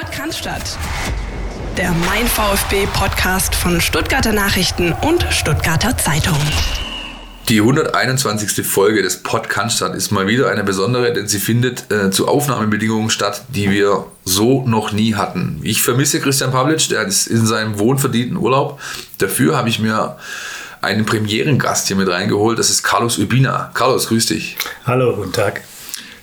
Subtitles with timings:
[0.00, 0.48] Podcast
[1.76, 6.38] Der Mein VfB Podcast von Stuttgarter Nachrichten und Stuttgarter Zeitung.
[7.50, 8.66] Die 121.
[8.66, 13.42] Folge des Podcast ist mal wieder eine besondere, denn sie findet äh, zu Aufnahmebedingungen statt,
[13.48, 15.60] die wir so noch nie hatten.
[15.64, 18.80] Ich vermisse Christian Pavlic, der ist in seinem wohnverdienten Urlaub.
[19.18, 20.16] Dafür habe ich mir
[20.80, 22.58] einen Premierengast hier mit reingeholt.
[22.58, 23.70] Das ist Carlos Urbina.
[23.74, 24.56] Carlos, grüß dich.
[24.86, 25.60] Hallo, guten Tag.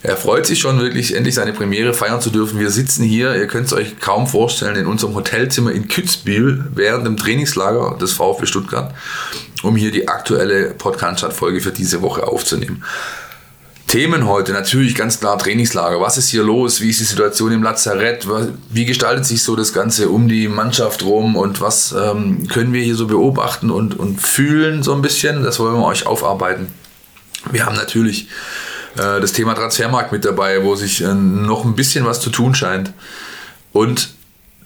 [0.07, 2.61] Er freut sich schon wirklich, endlich seine Premiere feiern zu dürfen.
[2.61, 7.05] Wir sitzen hier, ihr könnt es euch kaum vorstellen, in unserem Hotelzimmer in Kützbühel während
[7.05, 8.93] dem Trainingslager des VfB Stuttgart,
[9.63, 12.85] um hier die aktuelle Podcast-Folge für diese Woche aufzunehmen.
[13.87, 15.99] Themen heute natürlich ganz klar Trainingslager.
[15.99, 16.79] Was ist hier los?
[16.79, 18.25] Wie ist die Situation im Lazarett?
[18.69, 21.35] Wie gestaltet sich so das Ganze um die Mannschaft rum?
[21.35, 25.43] Und was ähm, können wir hier so beobachten und, und fühlen so ein bisschen?
[25.43, 26.67] Das wollen wir euch aufarbeiten.
[27.51, 28.29] Wir haben natürlich
[28.97, 32.55] äh, das Thema Transfermarkt mit dabei, wo sich äh, noch ein bisschen was zu tun
[32.55, 32.91] scheint.
[33.73, 34.09] Und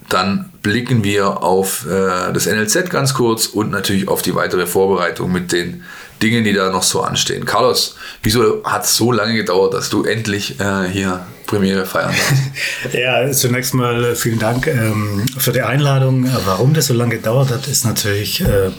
[0.10, 5.32] dann blicken wir auf äh, das NLZ ganz kurz und natürlich auf die weitere Vorbereitung
[5.32, 5.84] mit den
[6.22, 7.46] Dingen, die da noch so anstehen.
[7.46, 12.94] Carlos, wieso hat es so lange gedauert, dass du endlich äh, hier Premiere feiern darfst?
[12.94, 16.30] ja, zunächst mal vielen Dank ähm, für die Einladung.
[16.46, 18.72] Warum das so lange gedauert hat, ist natürlich äh,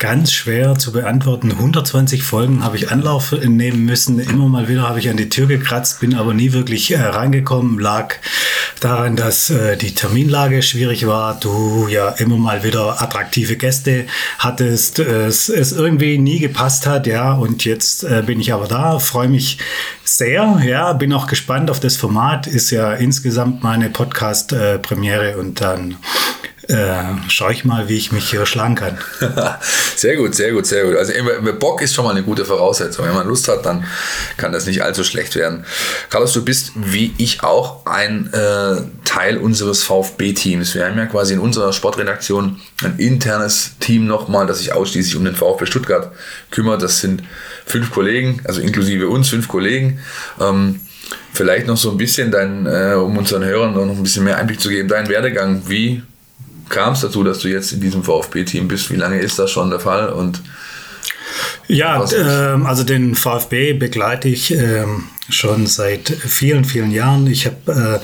[0.00, 1.52] ganz schwer zu beantworten.
[1.52, 4.18] 120 Folgen habe ich Anlauf nehmen müssen.
[4.18, 7.78] Immer mal wieder habe ich an die Tür gekratzt, bin aber nie wirklich äh, reingekommen.
[7.78, 8.14] Lag
[8.80, 11.38] daran, dass äh, die Terminlage schwierig war.
[11.38, 14.06] Du ja immer mal wieder attraktive Gäste
[14.38, 14.98] hattest.
[14.98, 17.06] Es, es irgendwie nie gepasst hat.
[17.06, 18.98] Ja, und jetzt äh, bin ich aber da.
[18.98, 19.58] Freue mich
[20.02, 20.62] sehr.
[20.64, 22.46] Ja, bin auch gespannt auf das Format.
[22.46, 25.98] Ist ja insgesamt meine Podcast-Premiere äh, und dann
[26.70, 28.96] äh, schaue ich mal, wie ich mich hier schlagen kann.
[29.96, 30.96] sehr gut, sehr gut, sehr gut.
[30.96, 31.12] Also
[31.58, 33.06] Bock ist schon mal eine gute Voraussetzung.
[33.06, 33.84] Wenn man Lust hat, dann
[34.36, 35.64] kann das nicht allzu schlecht werden.
[36.10, 40.76] Carlos, du bist wie ich auch ein äh, Teil unseres VfB-Teams.
[40.76, 45.24] Wir haben ja quasi in unserer Sportredaktion ein internes Team nochmal, das sich ausschließlich um
[45.24, 46.12] den VfB Stuttgart
[46.52, 46.82] kümmert.
[46.82, 47.24] Das sind
[47.66, 49.98] fünf Kollegen, also inklusive uns, fünf Kollegen.
[50.40, 50.80] Ähm,
[51.32, 54.60] vielleicht noch so ein bisschen dein, äh, um unseren Hörern noch ein bisschen mehr Einblick
[54.60, 55.62] zu geben, dein Werdegang.
[55.66, 56.02] Wie
[56.70, 58.90] kam es dazu, dass du jetzt in diesem VfB-Team bist?
[58.90, 60.08] Wie lange ist das schon der Fall?
[60.08, 60.40] Und
[61.68, 64.84] ja, äh, also den VfB begleite ich äh,
[65.28, 67.26] schon seit vielen, vielen Jahren.
[67.26, 68.00] Ich habe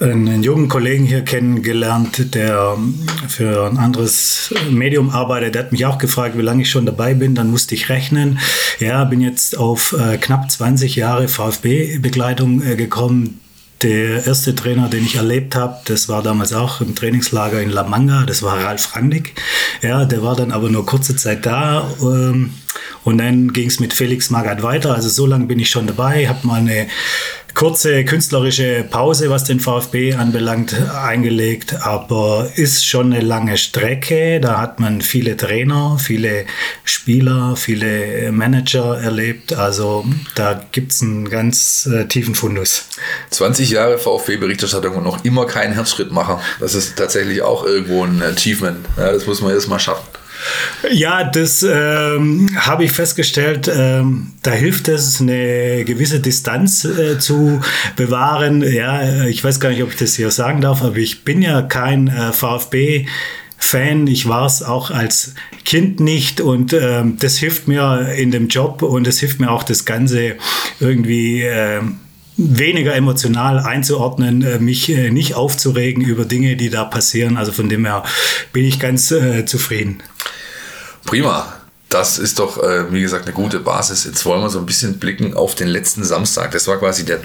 [0.00, 2.76] äh, einen jungen Kollegen hier kennengelernt, der
[3.28, 5.54] für ein anderes Medium arbeitet.
[5.54, 7.34] Der hat mich auch gefragt, wie lange ich schon dabei bin.
[7.34, 8.38] Dann musste ich rechnen.
[8.80, 13.41] Ja, bin jetzt auf äh, knapp 20 Jahre VfB-Begleitung äh, gekommen
[13.82, 17.82] der erste Trainer, den ich erlebt habe, das war damals auch im Trainingslager in La
[17.82, 19.34] Manga, das war Ralf Rangnick.
[19.82, 21.90] Ja, der war dann aber nur kurze Zeit da.
[22.00, 22.54] Ähm,
[23.04, 24.94] und dann ging es mit Felix Magath weiter.
[24.94, 26.86] Also so lange bin ich schon dabei, habe mal eine
[27.54, 34.40] kurze künstlerische Pause, was den VfB anbelangt, eingelegt, aber ist schon eine lange Strecke.
[34.40, 36.46] Da hat man viele Trainer, viele
[36.84, 39.52] Spieler, viele Manager erlebt.
[39.52, 40.04] Also
[40.34, 42.86] da gibt es einen ganz äh, tiefen Fundus.
[43.30, 46.40] 20 Jahre VfB-Berichterstattung und noch immer kein Herzschrittmacher.
[46.60, 48.86] Das ist tatsächlich auch irgendwo ein Achievement.
[48.96, 50.06] Ja, das muss man erst mal schaffen.
[50.90, 53.70] Ja, das ähm, habe ich festgestellt.
[53.74, 57.60] Ähm, da hilft es, eine gewisse Distanz äh, zu
[57.96, 58.62] bewahren.
[58.62, 61.62] Ja, ich weiß gar nicht, ob ich das hier sagen darf, aber ich bin ja
[61.62, 63.06] kein äh, VfB.
[63.56, 68.48] Fan, ich war es auch als Kind nicht und ähm, das hilft mir in dem
[68.48, 70.34] Job und es hilft mir auch das Ganze
[70.80, 71.80] irgendwie äh,
[72.36, 77.36] weniger emotional einzuordnen, äh, mich äh, nicht aufzuregen über Dinge, die da passieren.
[77.36, 78.02] Also von dem her
[78.52, 80.02] bin ich ganz äh, zufrieden.
[81.04, 81.62] Prima.
[81.92, 84.04] Das ist doch, äh, wie gesagt, eine gute Basis.
[84.04, 86.50] Jetzt wollen wir so ein bisschen blicken auf den letzten Samstag.
[86.52, 87.20] Das war quasi der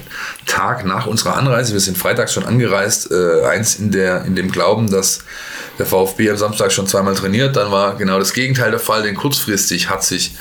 [0.46, 1.72] Tag nach unserer Anreise.
[1.72, 3.10] Wir sind freitags schon angereist.
[3.10, 5.24] Äh, eins in, der, in dem Glauben, dass
[5.80, 7.56] der VfB am Samstag schon zweimal trainiert.
[7.56, 10.36] Dann war genau das Gegenteil der Fall, denn kurzfristig hat sich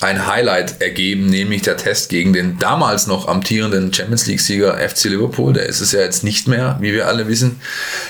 [0.00, 5.52] ein Highlight ergeben, nämlich der Test gegen den damals noch amtierenden Champions League-Sieger FC Liverpool.
[5.52, 7.60] Der ist es ja jetzt nicht mehr, wie wir alle wissen.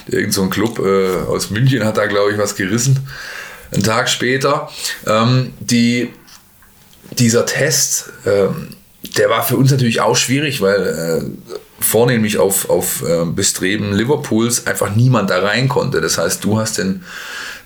[0.08, 3.08] Irgend so ein Club äh, aus München hat da, glaube ich, was gerissen
[3.75, 4.71] einen Tag später.
[5.06, 6.11] Ähm, die,
[7.19, 8.69] dieser Test, ähm,
[9.17, 14.67] der war für uns natürlich auch schwierig, weil äh, vornehmlich auf, auf äh, Bestreben Liverpools
[14.67, 16.00] einfach niemand da rein konnte.
[16.00, 17.05] Das heißt, du hast den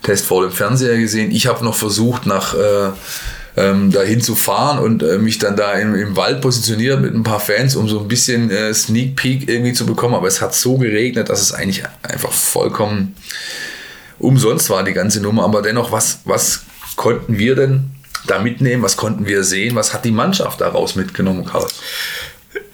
[0.03, 1.31] Test vor dem Fernseher gesehen.
[1.31, 2.91] Ich habe noch versucht, nach äh,
[3.57, 7.25] ähm, dahin zu fahren und äh, mich dann da im, im, Wald positioniert mit ein
[7.25, 10.15] paar Fans, um so ein bisschen äh, Sneak Peek irgendwie zu bekommen.
[10.15, 13.17] Aber es hat so geregnet, dass es eigentlich einfach vollkommen
[14.19, 16.63] umsonst war die ganze Nummer, aber dennoch, was, was
[16.97, 17.91] konnten wir denn
[18.27, 18.83] da mitnehmen?
[18.83, 19.77] Was konnten wir sehen?
[19.77, 21.67] Was hat die Mannschaft daraus mitgenommen, Karl?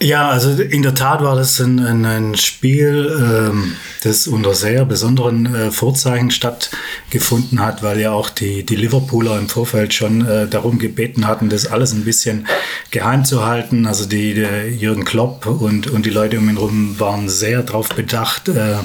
[0.01, 4.85] Ja, also in der Tat war das ein, ein, ein Spiel, ähm, das unter sehr
[4.85, 10.47] besonderen äh, Vorzeichen stattgefunden hat, weil ja auch die, die Liverpooler im Vorfeld schon äh,
[10.47, 12.47] darum gebeten hatten, das alles ein bisschen
[12.91, 13.87] geheim zu halten.
[13.87, 18.49] Also die, Jürgen Klopp und, und die Leute um ihn herum waren sehr darauf bedacht,
[18.49, 18.77] äh,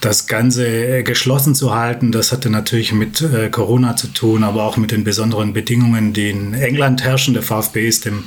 [0.00, 2.12] das Ganze äh, geschlossen zu halten.
[2.12, 6.30] Das hatte natürlich mit äh, Corona zu tun, aber auch mit den besonderen Bedingungen, die
[6.30, 7.34] in England herrschen.
[7.34, 8.24] Der VfB ist dem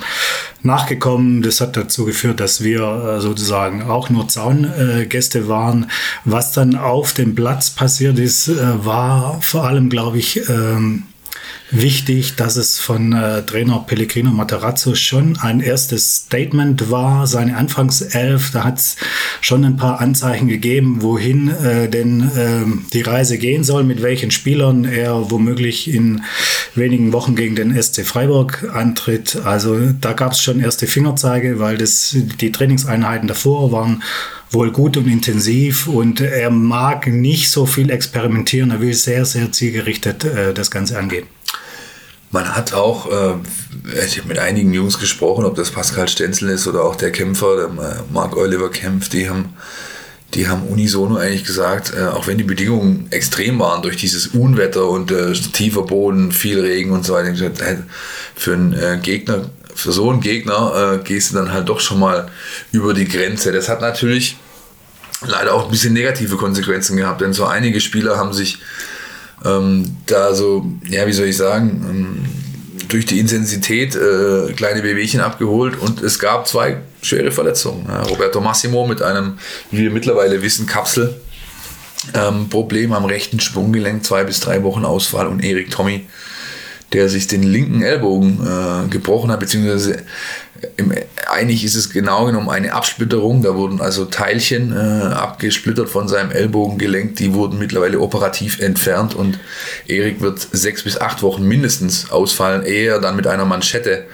[0.64, 1.42] nachgekommen.
[1.42, 5.90] Das hat dazu geführt, dass wir äh, sozusagen auch nur Zaungäste waren.
[6.26, 8.52] Was dann auf dem Platz passiert ist,
[8.84, 11.04] war vor allem, glaube ich, ähm,
[11.72, 18.52] wichtig, dass es von äh, Trainer Pellegrino Materazzo schon ein erstes Statement war, seine Anfangself.
[18.52, 18.96] Da hat es
[19.42, 24.32] schon ein paar Anzeichen gegeben, wohin äh, denn äh, die Reise gehen soll, mit welchen
[24.32, 26.24] Spielern er womöglich in
[26.76, 29.38] wenigen Wochen gegen den SC Freiburg antritt.
[29.44, 34.04] Also da gab es schon erste Fingerzeige, weil das, die Trainingseinheiten davor waren
[34.52, 38.72] wohl gut und intensiv und er mag nicht so viel experimentieren.
[38.72, 41.28] Er will sehr, sehr zielgerichtet äh, das Ganze angehen.
[42.32, 43.36] Man hat auch, äh,
[44.06, 47.56] ich habe mit einigen Jungs gesprochen, ob das Pascal Stenzel ist oder auch der Kämpfer,
[47.56, 49.54] der Mark Oliver Kempf, die haben,
[50.36, 54.88] die haben unisono eigentlich gesagt, äh, auch wenn die Bedingungen extrem waren durch dieses Unwetter
[54.88, 57.64] und äh, tiefer Boden, viel Regen und so weiter, gesagt,
[58.36, 62.00] für einen äh, Gegner, für so einen Gegner äh, gehst du dann halt doch schon
[62.00, 62.30] mal
[62.72, 63.52] über die Grenze.
[63.52, 64.38] Das hat natürlich
[65.26, 68.60] leider auch ein bisschen negative Konsequenzen gehabt, denn so einige Spieler haben sich
[69.46, 72.26] ähm, da so, ja, wie soll ich sagen, ähm,
[72.88, 77.86] durch die Intensität äh, kleine Bewegchen abgeholt und es gab zwei schwere Verletzungen.
[77.88, 79.38] Ja, Roberto Massimo mit einem,
[79.72, 81.20] wie wir mittlerweile wissen, Kapsel.
[82.14, 82.48] Ähm,
[82.94, 86.08] am rechten Sprunggelenk, zwei bis drei Wochen Ausfall und Erik Tommy,
[86.94, 90.04] der sich den linken Ellbogen äh, gebrochen hat, beziehungsweise
[90.78, 90.94] im,
[91.32, 93.42] eigentlich ist es genau genommen eine Absplitterung.
[93.42, 97.16] Da wurden also Teilchen äh, abgesplittert von seinem Ellbogengelenk.
[97.16, 99.40] Die wurden mittlerweile operativ entfernt und
[99.88, 104.06] Erik wird sechs bis acht Wochen mindestens ausfallen, ehe er dann mit einer Manschette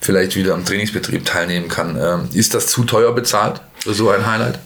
[0.00, 1.96] vielleicht wieder am Trainingsbetrieb teilnehmen kann.
[2.00, 4.58] Ähm, ist das zu teuer bezahlt für so ein Highlight?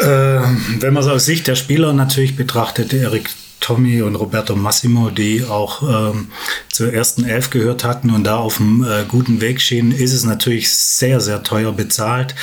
[0.00, 0.40] Äh,
[0.80, 3.30] wenn man es aus Sicht der Spieler natürlich betrachtet, Erik
[3.60, 5.82] Tommy und Roberto Massimo, die auch
[6.12, 6.28] ähm,
[6.70, 10.24] zur ersten Elf gehört hatten und da auf einem äh, guten Weg schienen, ist es
[10.24, 12.34] natürlich sehr, sehr teuer bezahlt.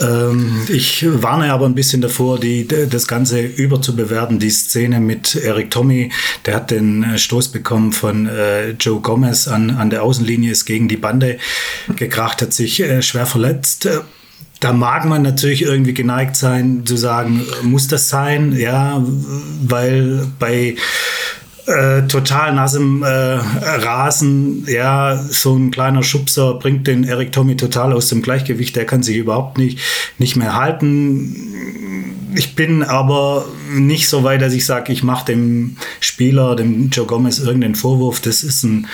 [0.00, 4.38] Ähm, ich warne aber ein bisschen davor, die, das Ganze überzubewerten.
[4.38, 6.10] Die Szene mit Eric Tommy,
[6.46, 10.64] der hat den äh, Stoß bekommen von äh, Joe Gomez an, an der Außenlinie, ist
[10.64, 11.38] gegen die Bande
[11.96, 13.88] gekracht, hat sich äh, schwer verletzt
[14.64, 18.56] da mag man natürlich irgendwie geneigt sein zu sagen, muss das sein?
[18.56, 19.04] Ja,
[19.62, 20.76] weil bei
[21.66, 27.92] äh, total nassem äh, Rasen, ja, so ein kleiner Schubser bringt den Eric Tommy total
[27.92, 28.74] aus dem Gleichgewicht.
[28.74, 29.80] Der kann sich überhaupt nicht,
[30.16, 31.36] nicht mehr halten
[32.34, 37.06] ich bin aber nicht so weit, dass ich sage, ich mache dem Spieler, dem Joe
[37.06, 38.20] Gomez, irgendeinen Vorwurf.
[38.20, 38.86] Das ist ein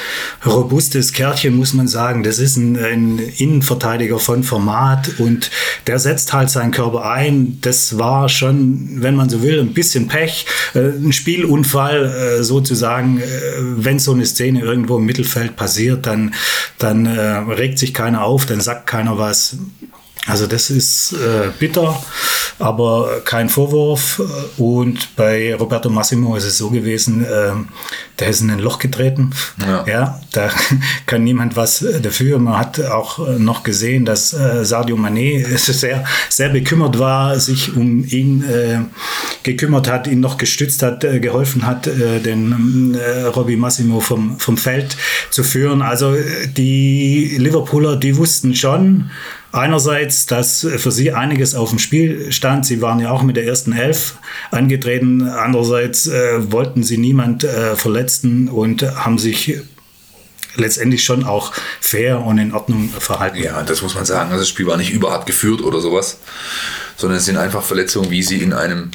[0.44, 2.22] robustes Kerlchen, muss man sagen.
[2.22, 5.50] Das ist ein, ein, Innenverteidiger von Format und
[5.86, 7.58] der setzt halt seinen Körper ein.
[7.60, 13.20] Das war schon, wenn man so will, ein bisschen Pech, äh, ein Spielunfall äh, sozusagen.
[13.20, 13.24] Äh,
[13.58, 16.34] wenn so eine Szene irgendwo im Mittelfeld passiert, dann,
[16.78, 19.56] dann regt sich keiner auf, dann sagt keiner was.
[20.26, 22.00] Also das ist äh, bitter,
[22.58, 24.20] aber kein Vorwurf.
[24.58, 27.52] Und bei Roberto Massimo ist es so gewesen, äh,
[28.18, 29.30] der ist in ein Loch getreten.
[29.66, 29.84] Ja.
[29.86, 30.20] ja.
[30.32, 30.50] da
[31.06, 32.38] kann niemand was dafür.
[32.38, 38.04] Man hat auch noch gesehen, dass äh, Sadio Mané sehr, sehr bekümmert war, sich um
[38.04, 38.80] ihn äh,
[39.42, 44.38] gekümmert hat, ihn noch gestützt hat, äh, geholfen hat, äh, den äh, Robbie Massimo vom,
[44.38, 44.98] vom Feld
[45.30, 45.80] zu führen.
[45.80, 46.14] Also
[46.58, 49.10] die Liverpooler, die wussten schon,
[49.52, 52.66] Einerseits, dass für sie einiges auf dem Spiel stand.
[52.66, 54.14] Sie waren ja auch mit der ersten Elf
[54.52, 55.28] angetreten.
[55.28, 59.60] Andererseits äh, wollten sie niemand äh, verletzen und haben sich
[60.54, 63.38] letztendlich schon auch fair und in Ordnung verhalten.
[63.38, 64.30] Ja, das muss man sagen.
[64.30, 66.18] Also das Spiel war nicht überhart geführt oder sowas,
[66.96, 68.90] sondern es sind einfach Verletzungen, wie sie in einem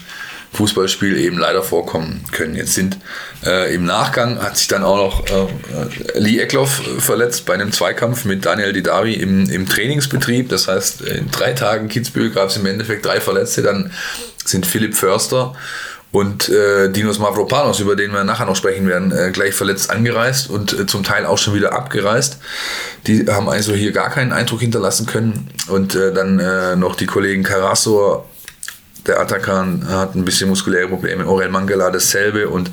[0.56, 2.56] Fußballspiel eben leider vorkommen können.
[2.56, 2.98] Jetzt sind
[3.46, 8.26] äh, im Nachgang hat sich dann auch noch äh, Lee Eckloff verletzt bei einem Zweikampf
[8.26, 10.50] mit Daniel Didavi im, im Trainingsbetrieb.
[10.50, 13.62] Das heißt, in drei Tagen Kitzbühel gab es im Endeffekt drei Verletzte.
[13.62, 13.92] Dann
[14.46, 15.56] sind Philipp Förster
[16.16, 20.50] und äh, Dinos Mavropanos, über den wir nachher noch sprechen werden, äh, gleich verletzt angereist
[20.50, 22.38] und äh, zum Teil auch schon wieder abgereist.
[23.06, 25.50] Die haben also hier gar keinen Eindruck hinterlassen können.
[25.68, 28.24] Und äh, dann äh, noch die Kollegen Carrasso,
[29.08, 31.28] der Atakan hat ein bisschen muskuläre Probleme.
[31.28, 32.72] Orel Mangala dasselbe und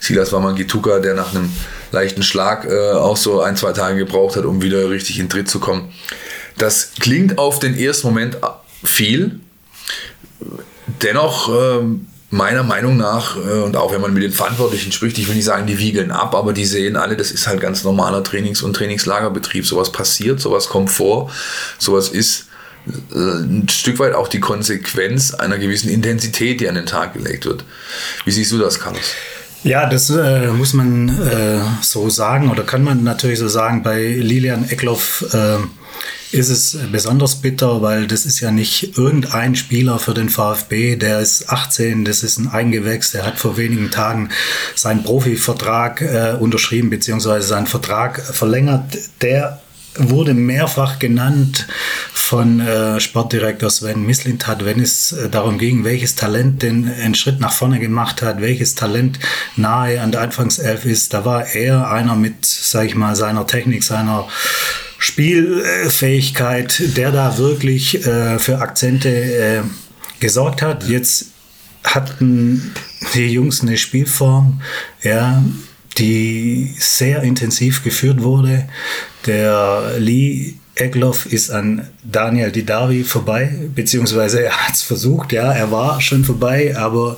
[0.00, 1.50] Silas Wamangituka, der nach einem
[1.92, 5.48] leichten Schlag äh, auch so ein, zwei Tage gebraucht hat, um wieder richtig in Tritt
[5.48, 5.92] zu kommen.
[6.56, 8.38] Das klingt auf den ersten Moment
[8.84, 9.40] viel.
[11.02, 15.28] Dennoch, ähm, meiner Meinung nach, äh, und auch wenn man mit den Verantwortlichen spricht, ich
[15.28, 18.22] will nicht sagen, die wiegeln ab, aber die sehen alle, das ist halt ganz normaler
[18.22, 19.66] Trainings- und Trainingslagerbetrieb.
[19.66, 21.30] Sowas passiert, sowas kommt vor,
[21.78, 22.47] sowas ist äh,
[23.14, 27.64] ein Stück weit auch die Konsequenz einer gewissen Intensität, die an den Tag gelegt wird.
[28.24, 29.14] Wie siehst du das, Carlos?
[29.64, 33.82] Ja, das äh, muss man äh, so sagen oder kann man natürlich so sagen.
[33.82, 35.56] Bei Lilian Eckloff äh,
[36.30, 41.20] ist es besonders bitter, weil das ist ja nicht irgendein Spieler für den VfB, der
[41.20, 44.28] ist 18, das ist ein Eingewächs, der hat vor wenigen Tagen
[44.74, 48.96] seinen Profivertrag äh, unterschrieben, beziehungsweise seinen Vertrag verlängert.
[49.22, 49.60] Der
[49.96, 51.66] wurde mehrfach genannt
[52.12, 57.40] von äh, Sportdirektor Sven Mislintat, wenn es äh, darum ging, welches Talent den einen Schritt
[57.40, 59.18] nach vorne gemacht hat, welches Talent
[59.56, 61.14] nahe an der Anfangself ist.
[61.14, 64.28] Da war er einer mit, sag ich mal, seiner Technik, seiner
[64.98, 69.62] Spielfähigkeit, der da wirklich äh, für Akzente äh,
[70.20, 70.88] gesorgt hat.
[70.88, 71.26] Jetzt
[71.84, 72.74] hatten
[73.14, 74.60] die Jungs eine Spielform,
[75.02, 75.42] ja,
[75.98, 78.68] die sehr intensiv geführt wurde.
[79.26, 85.70] Der Lee Egloff ist an Daniel Didavi vorbei, beziehungsweise er hat es versucht, ja, er
[85.72, 87.16] war schon vorbei, aber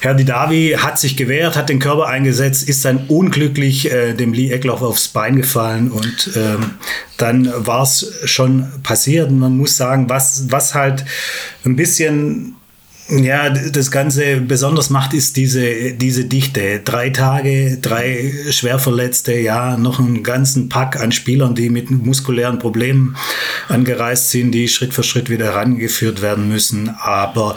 [0.00, 4.52] Herr Didavi hat sich gewehrt, hat den Körper eingesetzt, ist dann unglücklich äh, dem Lee
[4.52, 6.72] Egloff aufs Bein gefallen und ähm,
[7.16, 9.28] dann war es schon passiert.
[9.28, 11.04] Und man muss sagen, was, was halt
[11.64, 12.54] ein bisschen
[13.10, 16.80] ja, das Ganze besonders macht, ist diese, diese Dichte.
[16.84, 23.16] Drei Tage, drei Schwerverletzte, ja, noch einen ganzen Pack an Spielern, die mit muskulären Problemen
[23.68, 26.90] angereist sind, die Schritt für Schritt wieder herangeführt werden müssen.
[27.00, 27.56] Aber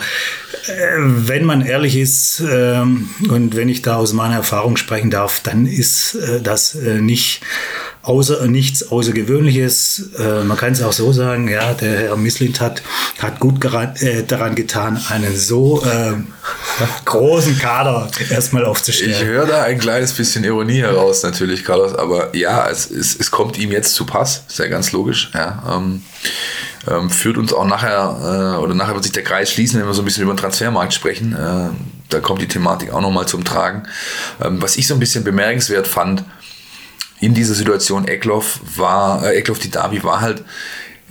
[0.66, 5.40] äh, wenn man ehrlich ist äh, und wenn ich da aus meiner Erfahrung sprechen darf,
[5.40, 7.42] dann ist äh, das äh, nicht
[8.02, 10.10] außer, nichts Außergewöhnliches.
[10.18, 12.82] Äh, man kann es auch so sagen, ja, der Herr Mislint hat,
[13.18, 16.14] hat gut äh, daran getan, einen so äh,
[17.04, 19.12] großen Kader erstmal aufzustellen.
[19.12, 23.30] Ich höre da ein kleines bisschen Ironie heraus, natürlich, Carlos, aber ja, es, es, es
[23.30, 25.30] kommt ihm jetzt zu Pass, ist ja ganz logisch.
[25.34, 26.02] Ja, ähm,
[26.88, 29.94] ähm, führt uns auch nachher, äh, oder nachher wird sich der Kreis schließen, wenn wir
[29.94, 31.32] so ein bisschen über den Transfermarkt sprechen.
[31.32, 31.70] Äh,
[32.08, 33.84] da kommt die Thematik auch nochmal zum Tragen.
[34.42, 36.24] Ähm, was ich so ein bisschen bemerkenswert fand,
[37.22, 40.42] in dieser Situation Eckloff war, äh, Eckloff die Derby war halt,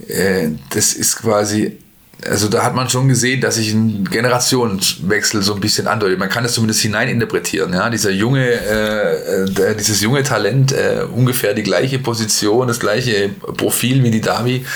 [0.06, 1.78] äh, das ist quasi,
[2.24, 6.18] also da hat man schon gesehen, dass sich ein Generationswechsel so ein bisschen andeutet.
[6.18, 7.72] Man kann es zumindest hineininterpretieren.
[7.72, 7.88] Ja?
[7.88, 14.04] Dieser junge, äh, äh, dieses junge Talent, äh, ungefähr die gleiche Position, das gleiche Profil
[14.04, 14.66] wie die Derby,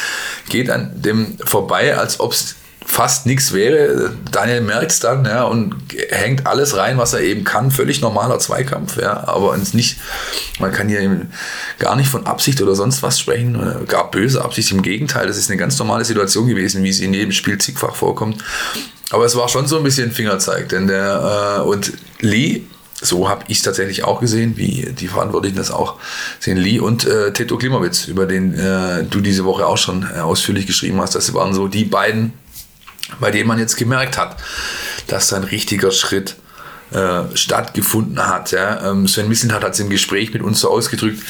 [0.48, 4.12] geht an dem vorbei, als ob es fast nichts wäre.
[4.30, 5.74] Daniel merkt es dann ja, und
[6.08, 7.70] hängt alles rein, was er eben kann.
[7.70, 9.98] Völlig normaler Zweikampf, ja, aber nicht,
[10.60, 11.26] man kann hier
[11.78, 14.70] gar nicht von Absicht oder sonst was sprechen, gar böse Absicht.
[14.70, 17.94] Im Gegenteil, das ist eine ganz normale Situation gewesen, wie sie in jedem Spiel zigfach
[17.94, 18.42] vorkommt.
[19.10, 22.62] Aber es war schon so ein bisschen Fingerzeig, denn der äh, und Lee
[23.02, 25.96] so habe ich es tatsächlich auch gesehen, wie die Verantwortlichen das auch
[26.40, 26.56] sehen.
[26.56, 30.66] Lee und äh, Teto Klimowitz, über den äh, du diese Woche auch schon äh, ausführlich
[30.66, 31.14] geschrieben hast.
[31.14, 32.32] Das waren so die beiden
[33.20, 34.36] bei dem man jetzt gemerkt hat,
[35.06, 36.36] dass ein richtiger Schritt
[36.92, 38.52] äh, stattgefunden hat.
[38.52, 38.90] Ja.
[38.90, 41.20] Ähm, Sven Misseln hat es im Gespräch mit uns so ausgedrückt,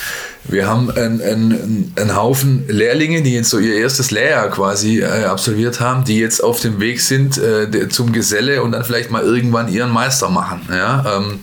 [0.45, 5.25] wir haben einen, einen, einen Haufen Lehrlinge, die jetzt so ihr erstes Lehrjahr quasi äh,
[5.25, 9.23] absolviert haben, die jetzt auf dem Weg sind äh, zum Geselle und dann vielleicht mal
[9.23, 10.69] irgendwann ihren Meister machen.
[10.71, 11.17] Ja.
[11.17, 11.41] Ähm,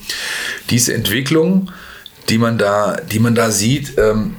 [0.70, 1.72] diese Entwicklung,
[2.30, 4.36] die man da, die man da sieht, ähm,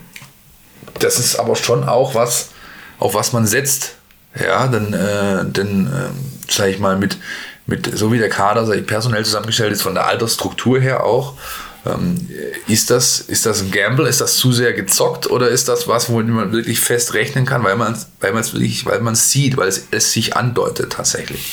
[1.01, 2.51] das ist aber schon auch was,
[3.01, 3.94] auf was man setzt
[4.43, 7.19] ja, dann, äh, dann äh, sage ich mal, mit,
[7.67, 11.35] mit, so wie der Kader ich, personell zusammengestellt ist, von der Altersstruktur her auch,
[11.87, 12.29] ähm,
[12.67, 14.09] ist, das, ist das ein Gamble?
[14.09, 17.63] Ist das zu sehr gezockt oder ist das was, womit man wirklich fest rechnen kann,
[17.63, 21.53] weil man es weil wirklich, weil man sieht, weil es, es sich andeutet tatsächlich?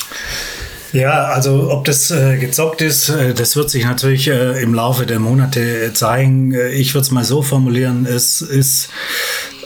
[0.94, 5.06] Ja, also ob das äh, gezockt ist, äh, das wird sich natürlich äh, im Laufe
[5.06, 6.54] der Monate zeigen.
[6.54, 8.90] Äh, ich würde es mal so formulieren, es ist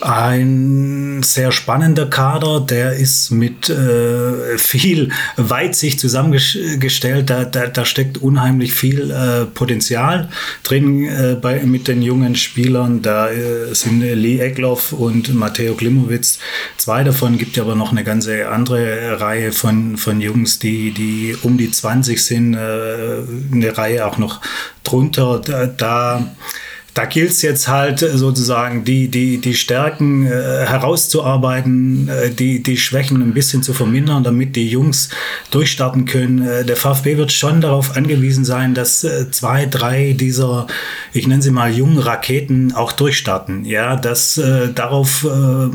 [0.02, 7.30] ein sehr spannender Kader, der ist mit äh, viel Weitsicht zusammengestellt.
[7.30, 10.28] Da, da, da steckt unheimlich viel äh, Potenzial
[10.62, 13.02] drin äh, bei, mit den jungen Spielern.
[13.02, 16.38] Da äh, sind Lee Egloff und Matteo Klimowitz.
[16.76, 21.58] Zwei davon gibt aber noch eine ganze andere Reihe von, von Jungs, die, die um
[21.58, 22.54] die 20 sind.
[22.54, 23.22] Äh,
[23.52, 24.40] eine Reihe auch noch
[24.84, 25.40] drunter.
[25.44, 26.26] Da, da
[26.96, 32.78] da gilt es jetzt halt sozusagen, die, die, die Stärken äh, herauszuarbeiten, äh, die, die
[32.78, 35.10] Schwächen ein bisschen zu vermindern, damit die Jungs
[35.50, 36.40] durchstarten können.
[36.40, 40.68] Äh, der VfB wird schon darauf angewiesen sein, dass äh, zwei, drei dieser,
[41.12, 43.66] ich nenne sie mal jungen Raketen auch durchstarten.
[43.66, 45.68] Ja, dass äh, darauf äh,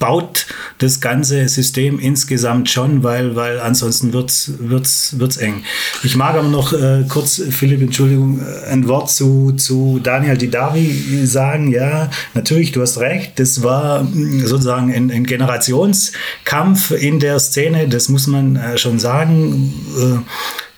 [0.00, 0.46] baut
[0.78, 5.62] das ganze System insgesamt schon, weil, weil ansonsten wird's, wird's, wird's eng.
[6.02, 11.26] Ich mag aber noch äh, kurz, Philipp, Entschuldigung, äh, ein Wort zu, zu Daniel Didavi
[11.26, 11.70] sagen.
[11.70, 13.38] Ja, natürlich, du hast recht.
[13.38, 17.86] Das war mm, sozusagen ein, ein Generationskampf in der Szene.
[17.86, 19.72] Das muss man äh, schon sagen.
[19.96, 20.18] Äh,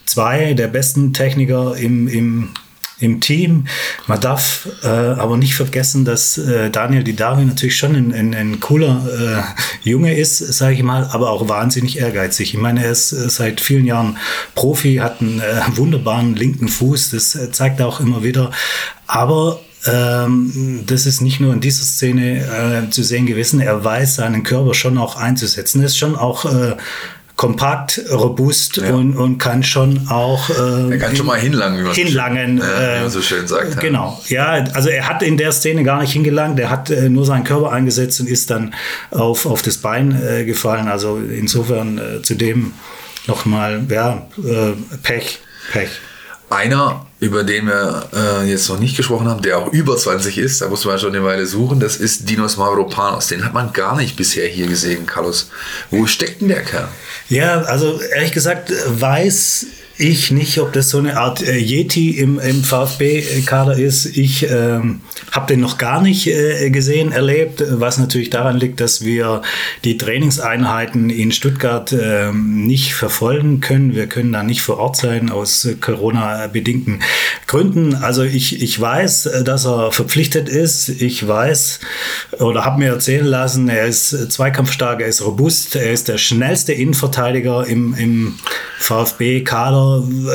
[0.04, 2.48] zwei der besten Techniker im, im
[3.02, 3.66] im Team.
[4.06, 8.60] Man darf äh, aber nicht vergessen, dass äh, Daniel Didavi natürlich schon ein, ein, ein
[8.60, 9.04] cooler
[9.84, 12.54] äh, Junge ist, sage ich mal, aber auch wahnsinnig ehrgeizig.
[12.54, 14.18] Ich meine, er ist äh, seit vielen Jahren
[14.54, 18.52] Profi, hat einen äh, wunderbaren linken Fuß, das äh, zeigt er auch immer wieder.
[19.06, 23.60] Aber ähm, das ist nicht nur in dieser Szene zu sehen gewesen.
[23.60, 25.80] Er weiß seinen Körper schon auch einzusetzen.
[25.80, 26.46] Er ist schon auch
[27.42, 28.94] kompakt, robust ja.
[28.94, 30.48] und, und kann schon auch.
[30.48, 33.22] Äh, er kann schon mal hinlangen, wie man, hinlangen, so, schön, äh, wie man so
[33.22, 33.80] schön sagt.
[33.80, 37.26] Genau, ja, also er hat in der Szene gar nicht hingelangt, er hat äh, nur
[37.26, 38.74] seinen Körper eingesetzt und ist dann
[39.10, 40.86] auf, auf das Bein äh, gefallen.
[40.86, 42.74] Also insofern äh, zudem
[43.26, 45.40] nochmal, ja, äh, Pech,
[45.72, 45.90] Pech.
[46.52, 50.60] Einer, über den wir äh, jetzt noch nicht gesprochen haben, der auch über 20 ist,
[50.60, 53.28] da muss man schon eine Weile suchen, das ist Dinos Mavropanos.
[53.28, 55.50] Den hat man gar nicht bisher hier gesehen, Carlos.
[55.90, 56.88] Wo steckt denn der Kerl?
[57.28, 59.66] Ja, also ehrlich gesagt weiß
[59.98, 64.06] ich nicht, ob das so eine Art äh, Yeti im, im VfB-Kader ist.
[64.16, 69.04] Ich ähm, habe den noch gar nicht äh, gesehen, erlebt, was natürlich daran liegt, dass
[69.04, 69.42] wir
[69.84, 73.94] die Trainingseinheiten in Stuttgart äh, nicht verfolgen können.
[73.94, 77.02] Wir können da nicht vor Ort sein aus Corona-bedingten
[77.46, 77.94] Gründen.
[77.94, 80.88] Also ich, ich weiß, dass er verpflichtet ist.
[80.88, 81.80] Ich weiß
[82.38, 86.72] oder habe mir erzählen lassen, er ist zweikampfstark, er ist robust, er ist der schnellste
[86.72, 88.38] Innenverteidiger im, im
[88.78, 89.81] VfB-Kader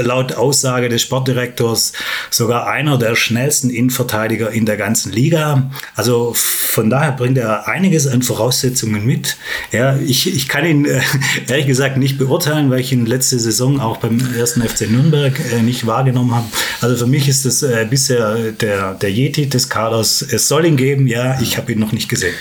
[0.02, 1.94] laut Aussage des Sportdirektors
[2.30, 5.70] sogar einer der schnellsten Innenverteidiger in der ganzen Liga.
[5.96, 9.38] Also von daher bringt er einiges an Voraussetzungen mit.
[9.72, 11.02] Ja, ich, ich kann ihn äh,
[11.48, 15.62] ehrlich gesagt nicht beurteilen, weil ich ihn letzte Saison auch beim ersten FC Nürnberg äh,
[15.62, 16.48] nicht wahrgenommen habe.
[16.82, 20.22] Also für mich ist das äh, bisher der, der Yeti des Kaders.
[20.22, 22.36] Es soll ihn geben, ja, ich habe ihn noch nicht gesehen.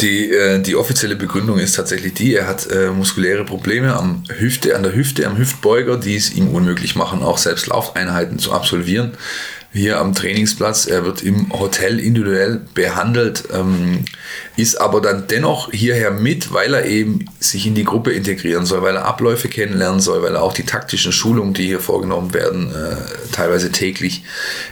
[0.00, 4.76] Die, äh, die offizielle Begründung ist tatsächlich die, er hat äh, muskuläre Probleme am Hüfte,
[4.76, 9.12] an der Hüfte, am Hüftbeuger, die es ihm unmöglich machen, auch selbst Laufeinheiten zu absolvieren.
[9.72, 14.04] Hier am Trainingsplatz, er wird im Hotel individuell behandelt, ähm,
[14.56, 18.82] ist aber dann dennoch hierher mit, weil er eben sich in die Gruppe integrieren soll,
[18.82, 22.72] weil er Abläufe kennenlernen soll, weil er auch die taktischen Schulungen, die hier vorgenommen werden,
[22.72, 22.96] äh,
[23.32, 24.22] teilweise täglich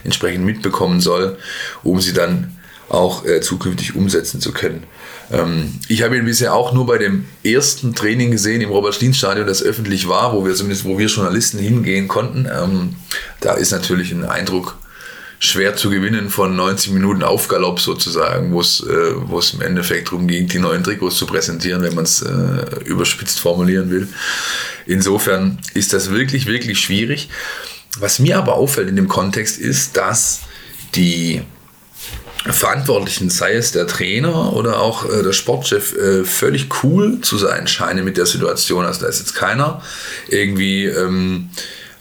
[0.03, 1.37] entsprechend mitbekommen soll,
[1.83, 2.57] um sie dann
[2.89, 4.83] auch äh, zukünftig umsetzen zu können.
[5.31, 9.63] Ähm, ich habe ihn bisher auch nur bei dem ersten Training gesehen im Robert-Stien-Stadion, das
[9.63, 12.47] öffentlich war, wo wir zumindest, wo wir Journalisten hingehen konnten.
[12.51, 12.95] Ähm,
[13.41, 14.77] da ist natürlich ein Eindruck
[15.39, 20.07] schwer zu gewinnen von 90 Minuten Aufgalopp sozusagen, wo es, äh, wo es im Endeffekt
[20.07, 24.07] darum ging, die neuen Trikots zu präsentieren, wenn man es äh, überspitzt formulieren will.
[24.85, 27.29] Insofern ist das wirklich, wirklich schwierig.
[27.99, 30.41] Was mir aber auffällt in dem Kontext ist, dass
[30.95, 31.41] die
[32.53, 37.67] Verantwortlichen, sei es der Trainer oder auch äh, der Sportchef, äh, völlig cool zu sein
[37.67, 38.85] scheinen mit der Situation.
[38.85, 39.81] Also da ist jetzt keiner
[40.29, 41.49] irgendwie ähm,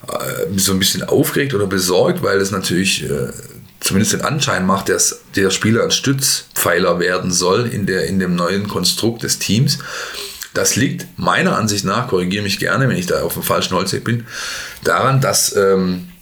[0.09, 3.33] äh, so ein bisschen aufgeregt oder besorgt, weil es natürlich äh,
[3.81, 8.35] zumindest den Anschein macht, dass der Spieler ein Stützpfeiler werden soll in, der, in dem
[8.35, 9.79] neuen Konstrukt des Teams.
[10.55, 14.05] Das liegt meiner Ansicht nach, korrigiere mich gerne, wenn ich da auf dem falschen Holzweg
[14.05, 14.27] bin,
[14.85, 16.16] daran, dass ähm, äh,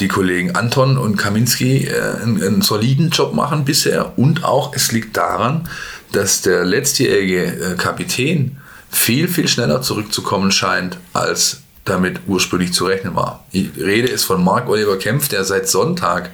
[0.00, 4.18] die Kollegen Anton und Kaminski äh, einen, einen, soliden Job machen bisher.
[4.18, 5.68] Und auch es liegt daran,
[6.12, 8.58] dass der letztjährige äh, Kapitän
[8.90, 13.44] viel, viel schneller zurückzukommen scheint, als damit ursprünglich zu rechnen war.
[13.52, 16.30] Die Rede ist von Marc Oliver Kempf, der seit Sonntag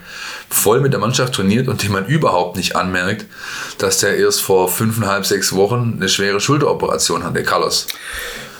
[0.49, 3.27] voll mit der Mannschaft trainiert und dem man überhaupt nicht anmerkt,
[3.79, 7.87] dass der erst vor fünfeinhalb, sechs Wochen eine schwere Schulteroperation hatte, Carlos.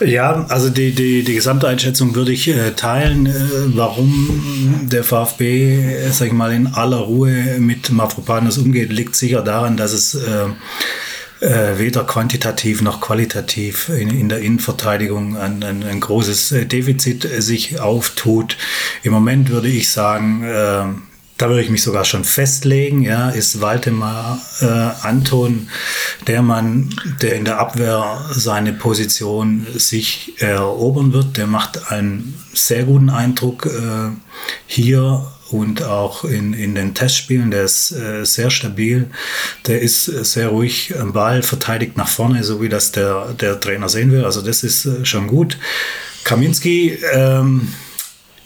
[0.01, 3.33] Ja, also die, die, die gesamte Einschätzung würde ich äh, teilen, äh,
[3.77, 9.77] warum der VfB, sag ich mal, in aller Ruhe mit Mavropanos umgeht, liegt sicher daran,
[9.77, 10.15] dass es
[11.41, 17.25] äh, weder quantitativ noch qualitativ in, in der Innenverteidigung ein, ein, ein, großes äh, Defizit
[17.25, 18.57] äh, sich auftut.
[19.03, 20.85] Im Moment würde ich sagen, äh,
[21.37, 24.67] da würde ich mich sogar schon festlegen, ja, ist Waldemar äh,
[25.07, 25.69] Anton
[26.29, 31.37] der Mann, der in der Abwehr seine Position sich erobern wird.
[31.37, 34.11] Der macht einen sehr guten Eindruck äh,
[34.67, 37.51] hier und auch in, in den Testspielen.
[37.51, 39.11] Der ist äh, sehr stabil,
[39.67, 43.89] der ist sehr ruhig am Ball, verteidigt nach vorne, so wie das der, der Trainer
[43.89, 44.25] sehen will.
[44.25, 45.59] Also das ist äh, schon gut.
[46.25, 47.69] Kaminski ähm,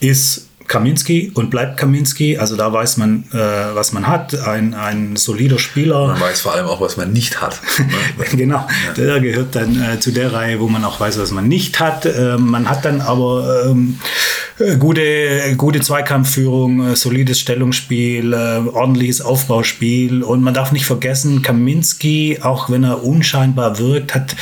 [0.01, 2.39] ist Kaminski und bleibt Kaminski.
[2.39, 4.39] Also da weiß man, äh, was man hat.
[4.47, 6.09] Ein, ein solider Spieler.
[6.09, 7.59] Man weiß vor allem auch, was man nicht hat.
[8.33, 8.93] genau, ja.
[8.97, 12.05] der gehört dann äh, zu der Reihe, wo man auch weiß, was man nicht hat.
[12.05, 14.48] Äh, man hat dann aber ähm, äh,
[14.79, 18.37] gute, gute Zweikampfführung, äh, solides Stellungsspiel, äh,
[18.69, 20.23] ordentliches Aufbauspiel.
[20.23, 24.37] Und man darf nicht vergessen, Kaminski, auch wenn er unscheinbar wirkt, hat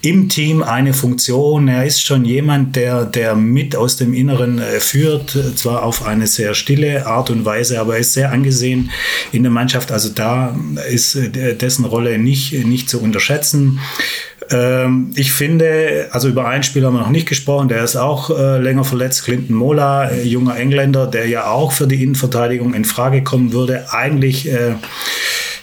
[0.00, 1.68] im Team eine Funktion.
[1.68, 6.26] Er ist schon jemand, der, der mit aus dem Inneren äh, führt, zwar auf eine
[6.26, 8.90] sehr stille Art und Weise, aber er ist sehr angesehen
[9.30, 9.92] in der Mannschaft.
[9.92, 10.56] Also da
[10.90, 13.78] ist dessen Rolle nicht, nicht zu unterschätzen.
[14.52, 18.30] Ähm, ich finde, also über einen Spieler haben wir noch nicht gesprochen, der ist auch
[18.30, 22.84] äh, länger verletzt, Clinton Mola, äh, junger Engländer, der ja auch für die Innenverteidigung in
[22.84, 23.86] Frage kommen würde.
[23.92, 24.74] Eigentlich äh,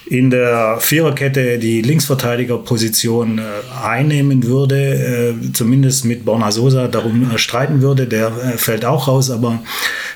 [0.10, 3.42] in der Viererkette die Linksverteidigerposition äh,
[3.86, 9.30] einnehmen würde, äh, zumindest mit Borna Sosa darum äh, streiten würde, der fällt auch raus,
[9.30, 9.60] aber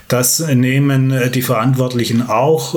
[0.08, 2.76] das nehmen die Verantwortlichen auch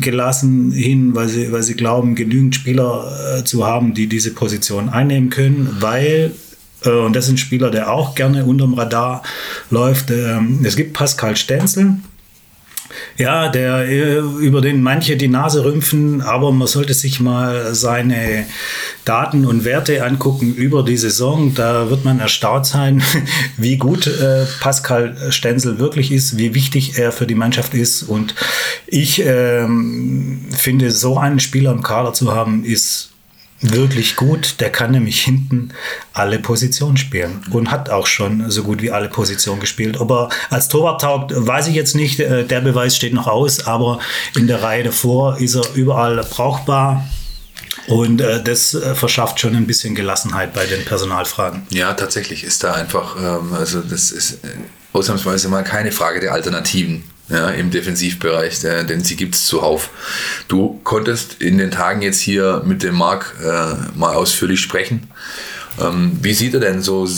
[0.00, 5.30] gelassen hin, weil sie, weil sie glauben, genügend Spieler zu haben, die diese Position einnehmen
[5.30, 6.32] können, weil
[6.84, 9.22] und das ist ein Spieler, der auch gerne unterm Radar
[9.70, 10.10] läuft.
[10.10, 11.98] Ähm, es gibt Pascal Stenzel,
[13.16, 18.46] ja, der, äh, über den manche die Nase rümpfen, aber man sollte sich mal seine
[19.04, 21.54] Daten und Werte angucken über die Saison.
[21.54, 23.02] Da wird man erstaunt sein,
[23.56, 28.02] wie gut äh, Pascal Stenzel wirklich ist, wie wichtig er für die Mannschaft ist.
[28.02, 28.34] Und
[28.86, 33.11] ich ähm, finde, so einen Spieler im Kader zu haben, ist
[33.62, 34.56] wirklich gut.
[34.60, 35.72] Der kann nämlich hinten
[36.12, 40.00] alle Positionen spielen und hat auch schon so gut wie alle Positionen gespielt.
[40.00, 42.20] Ob er als Torwart taugt, weiß ich jetzt nicht.
[42.20, 44.00] Äh, der Beweis steht noch aus, aber
[44.36, 47.08] in der Reihe davor ist er überall brauchbar.
[47.86, 51.66] Und äh, das äh, verschafft schon ein bisschen Gelassenheit bei den Personalfragen.
[51.70, 54.48] Ja, tatsächlich ist da einfach, ähm, also das ist äh,
[54.92, 59.90] ausnahmsweise mal keine Frage der Alternativen ja, im Defensivbereich, denn sie gibt es zuhauf.
[60.48, 65.08] Du konntest in den Tagen jetzt hier mit dem Marc äh, mal ausführlich sprechen.
[65.80, 67.08] Ähm, wie sieht er denn so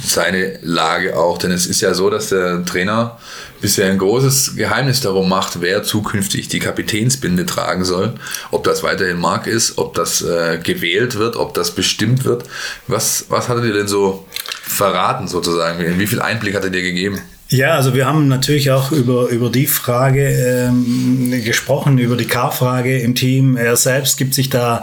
[0.00, 1.36] seine Lage auch?
[1.36, 3.18] Denn es ist ja so, dass der Trainer
[3.60, 8.14] bisher ein großes Geheimnis darum macht, wer zukünftig die Kapitänsbinde tragen soll.
[8.50, 12.44] Ob das weiterhin Marc ist, ob das äh, gewählt wird, ob das bestimmt wird.
[12.86, 14.26] Was, was hat er dir denn so
[14.62, 15.98] verraten sozusagen?
[15.98, 17.20] Wie viel Einblick hat er dir gegeben?
[17.50, 23.00] Ja, also wir haben natürlich auch über, über die Frage ähm, gesprochen, über die K-Frage
[23.00, 23.56] im Team.
[23.56, 24.82] Er selbst gibt sich da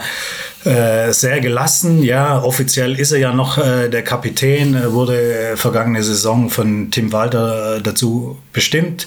[0.65, 2.01] äh, sehr gelassen.
[2.01, 7.12] Ja, offiziell ist er ja noch äh, der Kapitän, wurde äh, vergangene Saison von Tim
[7.12, 9.06] Walter äh, dazu bestimmt.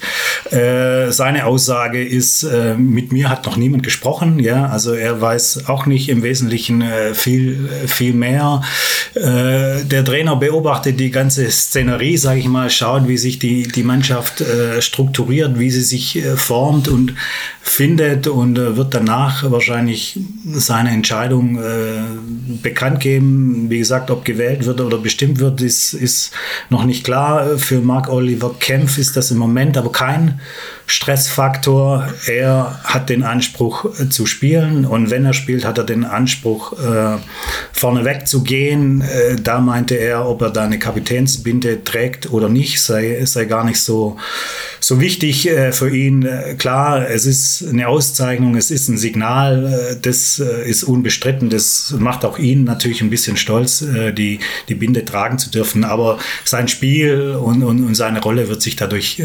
[0.50, 4.38] Äh, seine Aussage ist, mit mir hat noch niemand gesprochen.
[4.38, 8.62] Ja, also er weiß auch nicht im Wesentlichen viel, viel mehr.
[9.14, 14.44] der Trainer beobachtet die ganze Szenerie, sage ich mal, schaut, wie sich die, die Mannschaft
[14.80, 17.14] strukturiert, wie sie sich formt und
[17.62, 20.18] findet und wird danach wahrscheinlich
[20.52, 23.66] seine Entscheidung Regierung äh, bekannt geben.
[23.68, 26.32] Wie gesagt, ob gewählt wird oder bestimmt wird, ist, ist
[26.70, 27.58] noch nicht klar.
[27.58, 30.40] Für Mark Oliver Kempf ist das im Moment aber kein
[30.88, 32.08] Stressfaktor.
[32.26, 36.72] Er hat den Anspruch äh, zu spielen und wenn er spielt, hat er den Anspruch,
[36.72, 37.18] äh,
[37.72, 39.02] vorneweg zu gehen.
[39.02, 43.64] Äh, da meinte er, ob er da eine Kapitänsbinde trägt oder nicht, sei, sei gar
[43.64, 44.16] nicht so,
[44.80, 46.24] so wichtig äh, für ihn.
[46.24, 51.50] Äh, klar, es ist eine Auszeichnung, es ist ein Signal, äh, das ist unbestritten.
[51.50, 53.84] Das macht auch ihn natürlich ein bisschen stolz,
[54.16, 55.84] die, die Binde tragen zu dürfen.
[55.84, 59.22] Aber sein Spiel und, und, und seine Rolle wird sich dadurch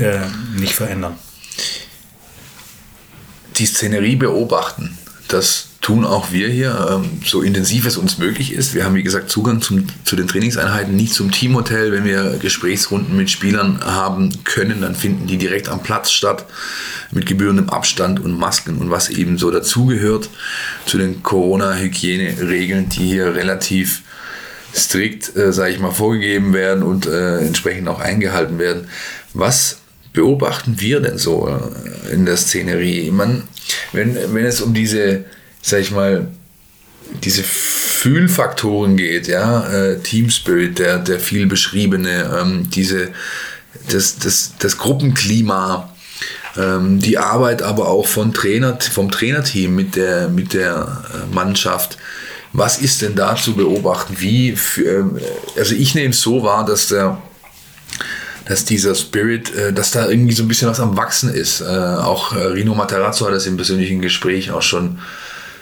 [0.58, 1.16] nicht verändern
[3.54, 4.98] die Szenerie beobachten.
[5.28, 8.74] Das tun auch wir hier, ähm, so intensiv es uns möglich ist.
[8.74, 11.92] Wir haben, wie gesagt, Zugang zum, zu den Trainingseinheiten, nicht zum Teamhotel.
[11.92, 16.46] Wenn wir Gesprächsrunden mit Spielern haben können, dann finden die direkt am Platz statt,
[17.12, 20.30] mit gebührendem Abstand und Masken und was eben so dazugehört
[20.86, 24.04] zu den Corona-Hygieneregeln, die hier relativ
[24.74, 28.88] strikt, äh, sage ich mal, vorgegeben werden und äh, entsprechend auch eingehalten werden.
[29.34, 29.80] Was
[30.14, 33.12] beobachten wir denn so äh, in der Szenerie?
[33.12, 33.44] Man,
[33.92, 35.26] wenn, wenn es um diese,
[35.62, 36.28] sag ich mal,
[37.24, 43.10] diese Fühlfaktoren geht, ja, äh, Team Spirit, der, der viel beschriebene, ähm, diese,
[43.90, 45.94] das, das, das Gruppenklima,
[46.58, 51.98] ähm, die Arbeit aber auch von Trainer, vom Trainerteam mit der, mit der äh, Mannschaft.
[52.52, 54.16] Was ist denn da zu beobachten?
[54.20, 55.20] Wie, für, ähm,
[55.58, 57.18] also ich nehme es so wahr, dass der
[58.46, 61.62] dass dieser Spirit, äh, dass da irgendwie so ein bisschen was am Wachsen ist.
[61.62, 65.00] Äh, auch äh, Rino Materazzo hat das im persönlichen Gespräch auch schon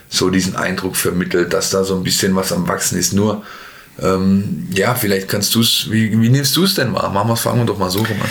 [0.10, 3.14] so diesen Eindruck vermittelt, dass da so ein bisschen was am Wachsen ist.
[3.14, 3.44] Nur,
[4.00, 7.10] ähm, ja, vielleicht kannst du es, wie, wie nimmst du es denn mal?
[7.10, 8.30] Machen wir fangen wir doch mal so rum an.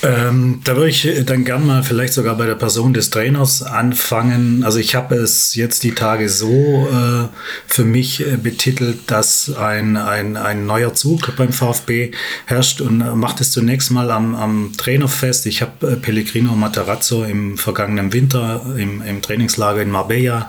[0.00, 4.62] Ähm, da würde ich dann gern mal vielleicht sogar bei der Person des Trainers anfangen.
[4.62, 7.26] Also ich habe es jetzt die Tage so äh,
[7.66, 12.12] für mich äh, betitelt, dass ein, ein, ein neuer Zug beim VfB
[12.46, 15.46] herrscht und äh, macht es zunächst mal am, am Trainer fest.
[15.46, 20.48] Ich habe äh, Pellegrino Matarazzo im vergangenen Winter im, im Trainingslager in Marbella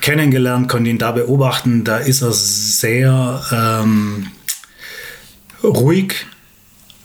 [0.00, 1.82] kennengelernt, konnte ihn da beobachten.
[1.82, 4.28] Da ist er sehr ähm,
[5.64, 6.14] ruhig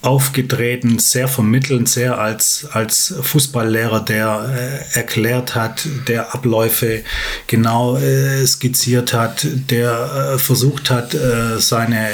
[0.05, 7.03] aufgetreten, sehr vermittelnd, sehr als, als Fußballlehrer, der äh, erklärt hat, der Abläufe
[7.47, 12.07] genau äh, skizziert hat, der äh, versucht hat, äh, seine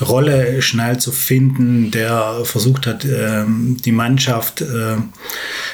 [0.00, 4.96] Rolle schnell zu finden, der versucht hat, ähm, die Mannschaft äh,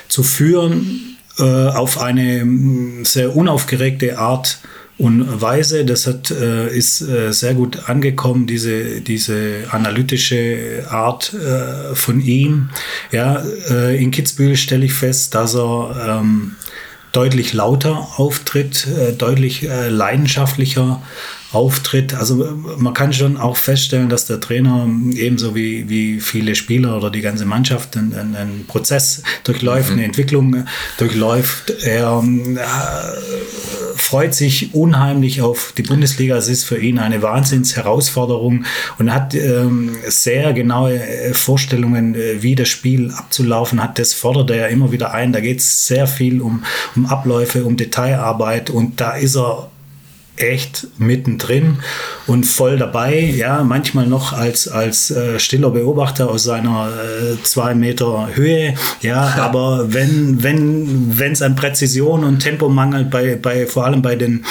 [0.08, 4.58] zu führen äh, auf eine sehr unaufgeregte Art
[4.98, 5.84] und Weise.
[5.84, 12.70] Das hat, äh, ist äh, sehr gut angekommen, diese, diese analytische Art äh, von ihm.
[13.10, 13.42] Ja,
[13.90, 16.56] in Kitzbühel stelle ich fest, dass er ähm,
[17.12, 21.00] deutlich lauter auftritt, deutlich leidenschaftlicher
[21.54, 22.14] auftritt.
[22.14, 27.10] Also man kann schon auch feststellen, dass der Trainer ebenso wie, wie viele Spieler oder
[27.10, 29.96] die ganze Mannschaft einen, einen Prozess durchläuft, mhm.
[29.96, 30.66] eine Entwicklung
[30.98, 31.70] durchläuft.
[31.82, 36.36] Er äh, freut sich unheimlich auf die Bundesliga.
[36.36, 38.64] Es ist für ihn eine Wahnsinnsherausforderung
[38.98, 43.98] und hat ähm, sehr genaue äh, Vorstellungen, äh, wie das Spiel abzulaufen hat.
[43.98, 45.32] Das fordert er immer wieder ein.
[45.32, 46.64] Da geht es sehr viel um,
[46.96, 49.70] um Abläufe, um Detailarbeit und da ist er
[50.36, 51.78] echt mittendrin
[52.26, 53.20] und voll dabei.
[53.20, 58.74] Ja, manchmal noch als, als äh, stiller Beobachter aus seiner äh, zwei Meter Höhe.
[59.00, 64.02] Ja, aber wenn wenn wenn es an Präzision und Tempo mangelt, bei, bei, vor allem
[64.02, 64.44] bei den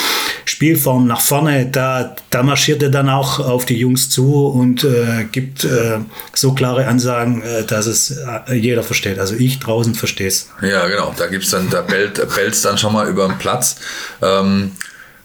[0.46, 5.26] Spielformen nach vorne, da, da marschiert er dann auch auf die Jungs zu und äh,
[5.32, 6.00] gibt äh,
[6.34, 8.12] so klare Ansagen, äh, dass es
[8.48, 9.20] äh, jeder versteht.
[9.20, 10.50] Also ich draußen verstehe es.
[10.62, 11.14] Ja, genau.
[11.18, 13.78] Da gibt's dann, da bellt es dann schon mal über den Platz.
[14.22, 14.72] Ähm,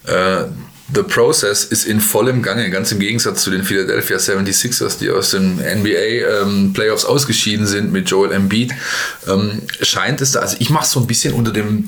[0.09, 0.45] äh,
[0.95, 5.33] The Process ist in vollem Gange, ganz im Gegensatz zu den Philadelphia 76ers, die aus
[5.33, 6.75] den NBA ähm,
[7.07, 8.73] ausgeschieden sind mit Joel Embiid.
[9.29, 11.85] Ähm, scheint es da, also ich mache es so ein bisschen unter dem,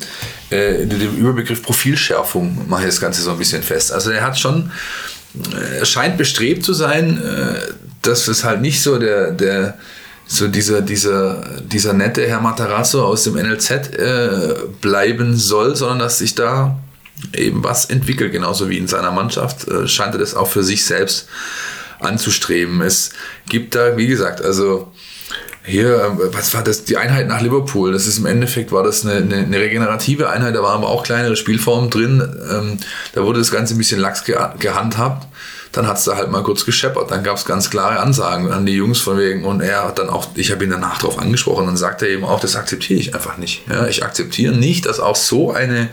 [0.51, 3.91] äh, unter dem Überbegriff Profilschärfung, mache ich das Ganze so ein bisschen fest.
[3.91, 4.71] Also er hat schon,
[5.51, 9.79] äh, scheint bestrebt zu sein, äh, dass es halt nicht so der, der
[10.27, 16.19] so dieser, dieser, dieser nette Herr Matarazzo aus dem NLZ äh, bleiben soll, sondern dass
[16.19, 16.79] sich da
[17.35, 20.85] eben was entwickelt, genauso wie in seiner Mannschaft, äh, scheint er das auch für sich
[20.85, 21.27] selbst
[21.99, 22.81] anzustreben.
[22.81, 23.11] Es
[23.47, 24.91] gibt da, wie gesagt, also
[25.63, 29.05] hier, äh, was war das, die Einheit nach Liverpool, das ist im Endeffekt, war das
[29.05, 32.77] eine, eine, eine regenerative Einheit, da waren aber auch kleinere Spielformen drin, ähm,
[33.13, 35.27] da wurde das Ganze ein bisschen lax ge gehandhabt,
[35.71, 38.65] dann hat es da halt mal kurz gescheppert, dann gab es ganz klare Ansagen an
[38.65, 41.67] die Jungs von wegen und er hat dann auch, ich habe ihn danach darauf angesprochen,
[41.67, 43.63] dann sagt er eben auch, das akzeptiere ich einfach nicht.
[43.69, 45.89] Ja, ich akzeptiere nicht, dass auch so eine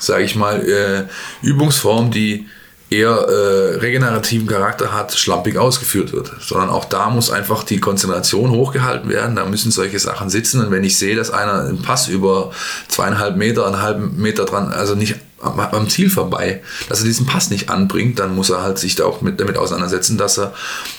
[0.00, 1.04] sage ich mal, äh,
[1.46, 2.46] Übungsform, die
[2.90, 6.30] eher äh, regenerativen Charakter hat, schlampig ausgeführt wird.
[6.40, 9.36] Sondern auch da muss einfach die Konzentration hochgehalten werden.
[9.36, 10.64] Da müssen solche Sachen sitzen.
[10.64, 12.52] Und wenn ich sehe, dass einer einen Pass über
[12.88, 17.50] zweieinhalb Meter, einen halben Meter dran, also nicht am Ziel vorbei, dass er diesen Pass
[17.50, 20.54] nicht anbringt, dann muss er halt sich da auch mit, damit auseinandersetzen, dass er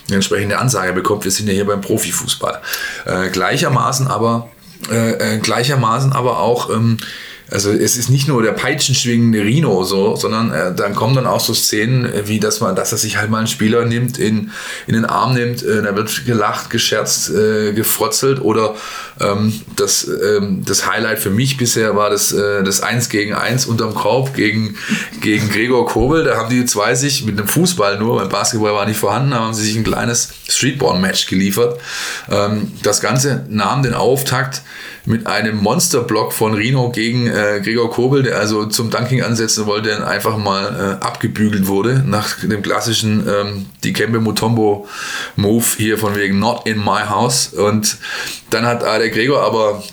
[0.07, 1.23] eine entsprechende Ansage bekommt.
[1.23, 2.61] Wir sind ja hier beim Profifußball.
[3.05, 4.49] Äh, gleichermaßen aber
[4.91, 6.97] äh, äh gleichermaßen aber auch ähm,
[7.51, 11.39] also es ist nicht nur der peitschenschwingende Rino so, sondern äh, dann kommen dann auch
[11.39, 14.51] so Szenen, äh, wie dass man, dass er sich halt mal einen Spieler nimmt, in,
[14.87, 18.75] in den Arm nimmt, äh, da wird gelacht, gescherzt, äh, gefrotzelt oder
[19.19, 23.67] ähm, das, ähm, das Highlight für mich bisher war das, äh, das 1 gegen 1
[23.67, 24.75] unterm Korb gegen,
[25.21, 26.23] gegen Gregor Kobel.
[26.23, 29.39] Da haben die zwei sich mit einem Fußball nur, beim Basketball war nicht vorhanden, da
[29.39, 31.79] haben sie sich ein kleines Streetball-Match geliefert.
[32.29, 34.61] Ähm, das Ganze nahm den Auftakt
[35.05, 39.95] mit einem Monsterblock von Rino gegen äh, Gregor Kobel, der also zum Dunking ansetzen wollte,
[39.95, 44.87] und einfach mal äh, abgebügelt wurde nach dem klassischen ähm, Dikembe Mutombo
[45.35, 47.47] Move hier von wegen Not in my house.
[47.53, 47.97] Und
[48.49, 49.83] dann hat äh, der Gregor aber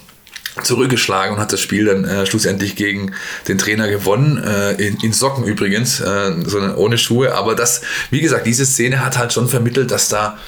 [0.62, 3.12] zurückgeschlagen und hat das Spiel dann äh, schlussendlich gegen
[3.48, 7.34] den Trainer gewonnen, äh, in, in, Socken übrigens, äh, sondern ohne Schuhe.
[7.34, 10.38] Aber das, wie gesagt, diese Szene hat halt schon vermittelt, dass da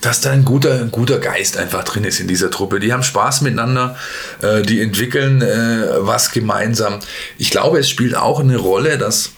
[0.00, 2.80] dass da ein guter, ein guter Geist einfach drin ist in dieser Truppe.
[2.80, 3.96] Die haben Spaß miteinander,
[4.42, 7.00] äh, die entwickeln äh, was gemeinsam.
[7.38, 9.32] Ich glaube, es spielt auch eine Rolle, dass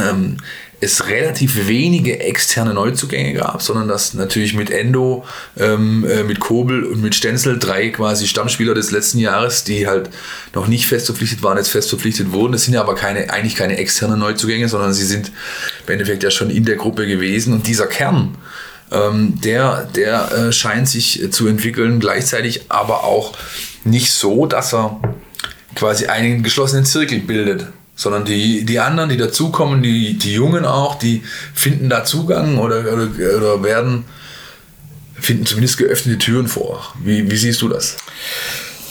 [0.00, 0.36] ähm,
[0.82, 5.24] es relativ wenige externe Neuzugänge gab, sondern dass natürlich mit Endo,
[5.56, 10.10] ähm, äh, mit Kobel und mit Stenzel drei quasi Stammspieler des letzten Jahres, die halt
[10.54, 12.52] noch nicht fest verpflichtet waren, jetzt fest verpflichtet wurden.
[12.52, 15.30] Das sind ja aber keine, eigentlich keine externen Neuzugänge, sondern sie sind
[15.86, 18.36] im Endeffekt ja schon in der Gruppe gewesen und dieser Kern
[18.92, 23.32] ähm, der, der äh, scheint sich zu entwickeln, gleichzeitig aber auch
[23.84, 25.00] nicht so, dass er
[25.74, 30.96] quasi einen geschlossenen Zirkel bildet sondern die, die anderen, die dazukommen, die, die Jungen auch,
[30.96, 31.22] die
[31.54, 34.04] finden da Zugang oder, oder, oder werden,
[35.14, 36.94] finden zumindest geöffnete Türen vor.
[37.04, 37.96] Wie, wie siehst du das?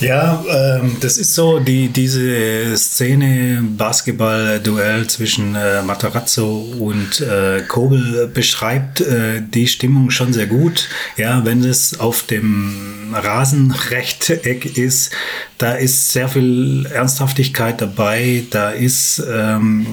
[0.01, 8.27] Ja, ähm, das ist so, die, diese Szene Basketball-Duell zwischen äh, Matarazzo und äh, Kobel
[8.33, 10.89] beschreibt äh, die Stimmung schon sehr gut.
[11.17, 15.11] Ja, wenn es auf dem Rasenrechteck ist,
[15.59, 19.85] da ist sehr viel Ernsthaftigkeit dabei, da ist ähm,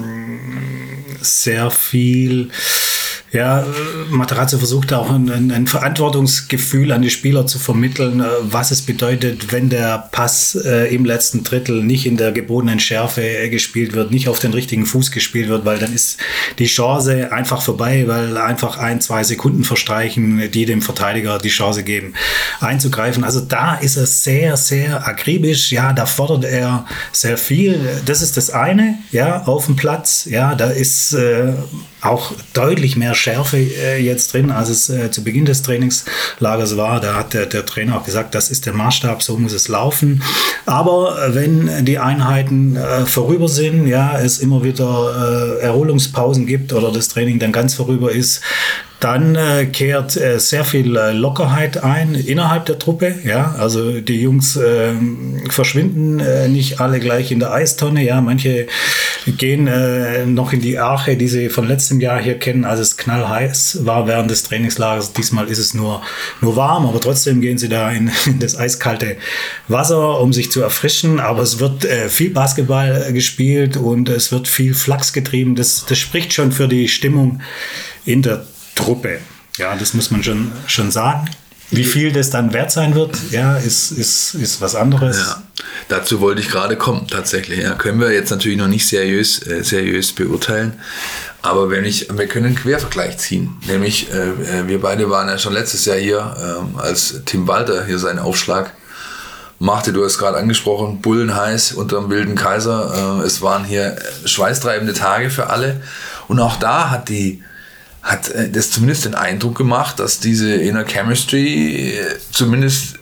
[1.21, 2.49] sehr viel
[3.31, 3.63] ja,
[4.09, 9.51] Materazzo versucht auch ein, ein, Verantwortungsgefühl an die Spieler zu vermitteln, äh, was es bedeutet,
[9.51, 14.09] wenn der Pass äh, im letzten Drittel nicht in der gebotenen Schärfe äh, gespielt wird,
[14.09, 16.17] nicht auf den richtigen Fuß gespielt wird, weil dann ist
[16.57, 21.83] die Chance einfach vorbei, weil einfach ein, zwei Sekunden verstreichen, die dem Verteidiger die Chance
[21.83, 22.13] geben,
[22.61, 23.23] einzugreifen.
[23.23, 25.71] Also da ist er sehr, sehr akribisch.
[25.71, 27.79] Ja, da fordert er sehr viel.
[28.05, 30.25] Das ist das eine, ja, auf dem Platz.
[30.25, 31.53] Ja, da ist äh,
[32.01, 36.99] auch deutlich mehr Schärfe äh, jetzt drin, als es äh, zu Beginn des Trainingslagers war.
[36.99, 40.23] Da hat der, der, Trainer auch gesagt, das ist der Maßstab, so muss es laufen.
[40.65, 46.73] Aber äh, wenn die Einheiten äh, vorüber sind, ja, es immer wieder äh, Erholungspausen gibt
[46.73, 48.41] oder das Training dann ganz vorüber ist,
[48.99, 53.15] dann äh, kehrt äh, sehr viel äh, Lockerheit ein innerhalb der Truppe.
[53.23, 54.93] Ja, also die Jungs äh,
[55.49, 58.03] verschwinden äh, nicht alle gleich in der Eistonne.
[58.03, 58.67] Ja, manche
[59.25, 62.97] gehen äh, noch in die Arche, die sie von letztem Jahr hier kennen, als es
[62.97, 65.13] knallheiß war während des Trainingslagers.
[65.13, 66.01] Diesmal ist es nur,
[66.41, 69.15] nur warm, aber trotzdem gehen sie da in, in das eiskalte
[69.69, 71.21] Wasser, um sich zu erfrischen.
[71.21, 75.55] Aber es wird äh, viel Basketball gespielt und es wird viel Flachs getrieben.
[75.55, 77.41] Das, das spricht schon für die Stimmung
[78.05, 78.45] in der
[78.79, 79.19] Truppe.
[79.57, 81.29] Ja, das muss man schon, schon sagen.
[81.71, 85.17] Wie viel das dann wert sein wird, ja, ist, ist, ist was anderes.
[85.17, 85.43] Ja,
[85.87, 87.59] dazu wollte ich gerade kommen, tatsächlich.
[87.59, 90.79] Ja, können wir jetzt natürlich noch nicht seriös, äh, seriös beurteilen.
[91.43, 93.57] Aber wenn ich, wir können einen Quervergleich ziehen.
[93.67, 96.35] Nämlich, äh, äh wir beide waren ja schon letztes Jahr hier,
[96.75, 98.73] äh, als Tim Walter hier seinen Aufschlag
[99.59, 99.93] machte.
[99.93, 103.21] Du hast gerade angesprochen, Bullenheiß unter dem wilden Kaiser.
[103.21, 105.81] Äh, es waren hier schweißtreibende Tage für alle.
[106.27, 107.43] Und auch da hat die
[108.09, 112.95] hat äh, das zumindest den Eindruck gemacht, dass diese Inner Chemistry äh, zumindest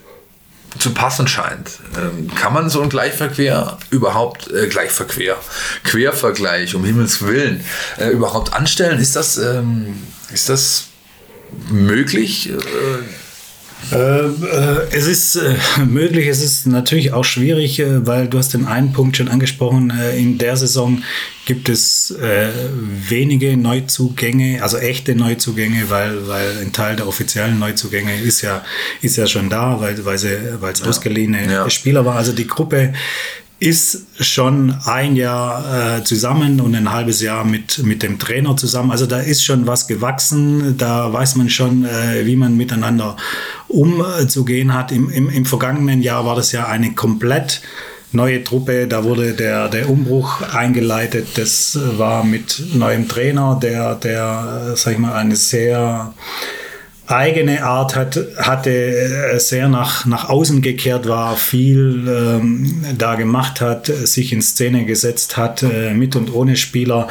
[0.77, 1.71] zu passen scheint.
[1.97, 5.37] Ähm, kann man so ein Gleichverquer überhaupt, äh, Gleichverquer,
[5.83, 7.63] Quervergleich, um Himmels Willen,
[7.97, 8.99] äh, überhaupt anstellen?
[8.99, 9.95] Ist das, ähm,
[10.31, 10.87] ist das
[11.69, 12.49] möglich?
[12.49, 12.57] Äh,
[13.91, 18.91] es ist äh, möglich, es ist natürlich auch schwierig, äh, weil du hast den einen
[18.91, 19.91] Punkt schon angesprochen.
[19.91, 21.03] Äh, in der Saison
[21.45, 22.49] gibt es äh,
[23.09, 28.65] wenige Neuzugänge, also echte Neuzugänge, weil, weil ein Teil der offiziellen Neuzugänge ist ja,
[29.01, 30.87] ist ja schon da, weil, weil, sie, weil es ja.
[30.87, 31.69] ausgeliehene ja.
[31.69, 32.15] Spieler war.
[32.15, 32.93] Also die Gruppe
[33.59, 38.91] ist schon ein Jahr äh, zusammen und ein halbes Jahr mit, mit dem Trainer zusammen.
[38.91, 40.77] Also da ist schon was gewachsen.
[40.77, 43.17] Da weiß man schon, äh, wie man miteinander
[43.67, 44.91] umzugehen hat.
[44.91, 47.61] Im, im, Im vergangenen Jahr war das ja eine komplett
[48.11, 48.87] neue Truppe.
[48.87, 51.29] Da wurde der, der Umbruch eingeleitet.
[51.35, 56.13] Das war mit neuem Trainer, der, der sag ich mal, eine sehr
[57.07, 63.61] eigene Art hat, hatte, äh, sehr nach, nach außen gekehrt war, viel ähm, da gemacht
[63.61, 67.07] hat, sich in Szene gesetzt hat, äh, mit und ohne Spieler.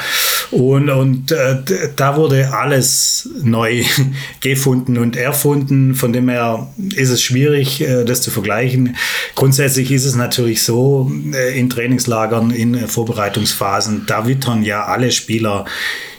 [0.51, 1.57] Und, und äh,
[1.97, 3.83] da wurde alles neu
[4.41, 5.95] gefunden und erfunden.
[5.95, 8.97] Von dem her ist es schwierig, äh, das zu vergleichen.
[9.35, 15.65] Grundsätzlich ist es natürlich so, äh, in Trainingslagern, in Vorbereitungsphasen, da wittern ja alle Spieler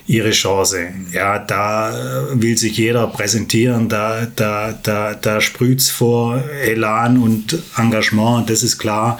[0.08, 0.88] ihre Chance.
[1.12, 7.18] Ja, da äh, will sich jeder präsentieren, da, da, da, da sprüht es vor Elan
[7.18, 9.18] und Engagement, das ist klar.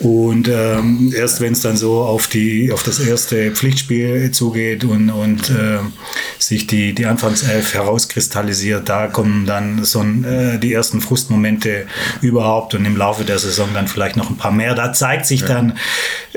[0.00, 5.10] Und ähm, erst wenn es dann so auf, die, auf das erste Pflichtspiel zugeht und,
[5.10, 5.80] und äh,
[6.38, 11.84] sich die, die Anfangself herauskristallisiert, da kommen dann so äh, die ersten Frustmomente
[12.22, 14.74] überhaupt und im Laufe der Saison dann vielleicht noch ein paar mehr.
[14.74, 15.74] Da zeigt sich dann,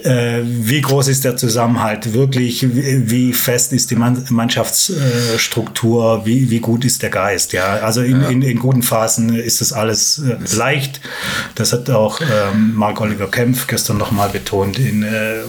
[0.03, 6.59] äh, wie groß ist der Zusammenhalt wirklich, wie, wie fest ist die Mannschaftsstruktur, wie, wie
[6.59, 7.53] gut ist der Geist.
[7.53, 8.27] Ja, also in, ja.
[8.27, 10.99] in, in guten Phasen ist das alles äh, leicht.
[11.55, 14.79] Das hat auch ähm, Mark Oliver Kemp Kempf gestern nochmal betont.
[14.79, 15.41] In, äh,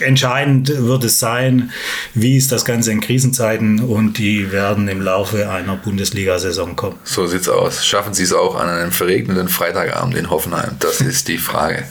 [0.00, 1.70] entscheidend wird es sein,
[2.14, 6.96] wie ist das Ganze in Krisenzeiten und die werden im Laufe einer Bundesliga-Saison kommen.
[7.04, 7.84] So sieht's aus.
[7.84, 10.76] Schaffen Sie es auch an einem verregneten Freitagabend in Hoffenheim?
[10.80, 11.84] Das ist die Frage.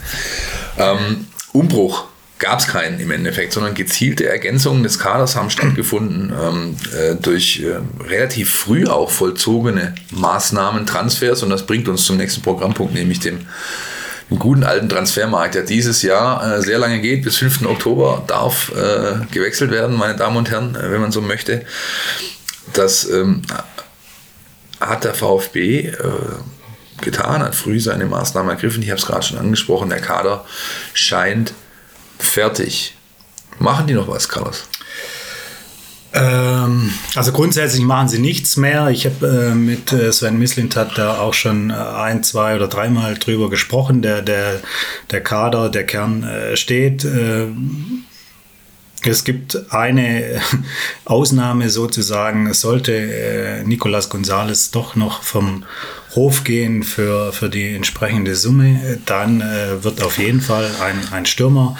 [0.79, 2.05] ähm, Umbruch
[2.39, 7.61] gab es keinen im Endeffekt, sondern gezielte Ergänzungen des Kaders haben stattgefunden ähm, äh, durch
[7.61, 13.19] äh, relativ früh auch vollzogene Maßnahmen, Transfers und das bringt uns zum nächsten Programmpunkt, nämlich
[13.19, 13.45] dem,
[14.33, 17.65] dem guten alten Transfermarkt, der dieses Jahr äh, sehr lange geht, bis 5.
[17.65, 21.65] Oktober darf äh, gewechselt werden, meine Damen und Herren, äh, wenn man so möchte.
[22.73, 23.43] Das ähm,
[24.79, 25.93] hat der VfB
[27.01, 28.81] getan, hat früh seine Maßnahmen ergriffen.
[28.81, 30.45] Ich habe es gerade schon angesprochen, der Kader
[30.93, 31.53] scheint
[32.17, 32.95] fertig.
[33.59, 34.63] Machen die noch was, Carlos?
[36.13, 38.89] Ähm, also grundsätzlich machen sie nichts mehr.
[38.89, 43.15] Ich habe äh, mit äh, Sven Mislintat da auch schon äh, ein, zwei oder dreimal
[43.15, 44.03] drüber gesprochen.
[44.03, 44.59] Der, der,
[45.09, 47.03] der Kader, der Kern äh, steht.
[47.03, 47.47] Äh,
[49.05, 50.39] es gibt eine
[51.05, 55.65] Ausnahme sozusagen, sollte äh, Nicolas González doch noch vom
[56.13, 59.39] Hof gehen für, für die entsprechende Summe, dann
[59.81, 61.75] wird auf jeden Fall ein, ein Stürmer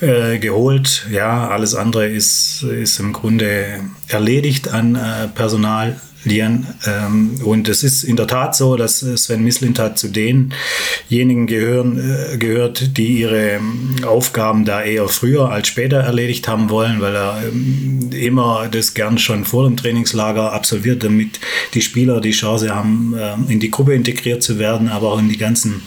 [0.00, 1.06] äh, geholt.
[1.10, 6.00] Ja, alles andere ist, ist im Grunde erledigt an äh, Personal.
[6.26, 12.36] Ähm, und es ist in der Tat so, dass Sven Mislintat zu denjenigen gehören, äh,
[12.36, 17.42] gehört, die ihre ähm, Aufgaben da eher früher als später erledigt haben wollen, weil er
[17.48, 21.40] ähm, immer das gern schon vor dem Trainingslager absolviert, damit
[21.72, 25.30] die Spieler die Chance haben, äh, in die Gruppe integriert zu werden, aber auch in
[25.30, 25.82] die ganzen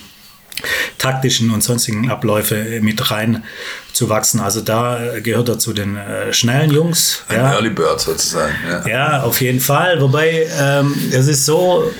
[0.98, 3.44] taktischen und sonstigen Abläufe mit rein
[3.92, 4.40] zu wachsen.
[4.40, 7.22] Also da gehört er zu den äh, schnellen Jungs.
[7.28, 7.52] Ein ja.
[7.52, 8.54] Early Bird sozusagen.
[8.68, 10.00] Ja, ja auf jeden Fall.
[10.00, 11.90] Wobei ähm, es ist so,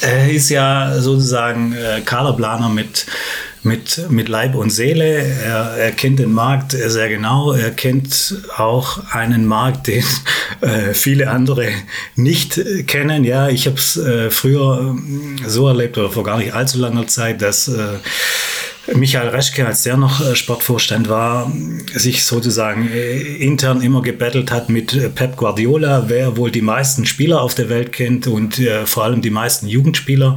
[0.00, 3.06] er ist ja sozusagen äh, Kaderplaner mit
[3.62, 5.18] mit, mit Leib und Seele.
[5.18, 7.52] Er, er kennt den Markt sehr genau.
[7.52, 10.04] Er kennt auch einen Markt, den
[10.60, 11.68] äh, viele andere
[12.14, 13.24] nicht kennen.
[13.24, 14.96] Ja, ich habe es äh, früher
[15.46, 17.98] so erlebt oder vor gar nicht allzu langer Zeit, dass äh,
[18.94, 21.52] Michael Reschke, als der noch äh, Sportvorstand war,
[21.94, 27.06] sich sozusagen äh, intern immer gebettelt hat mit äh, Pep Guardiola, wer wohl die meisten
[27.06, 30.36] Spieler auf der Welt kennt und vor allem die meisten Jugendspieler.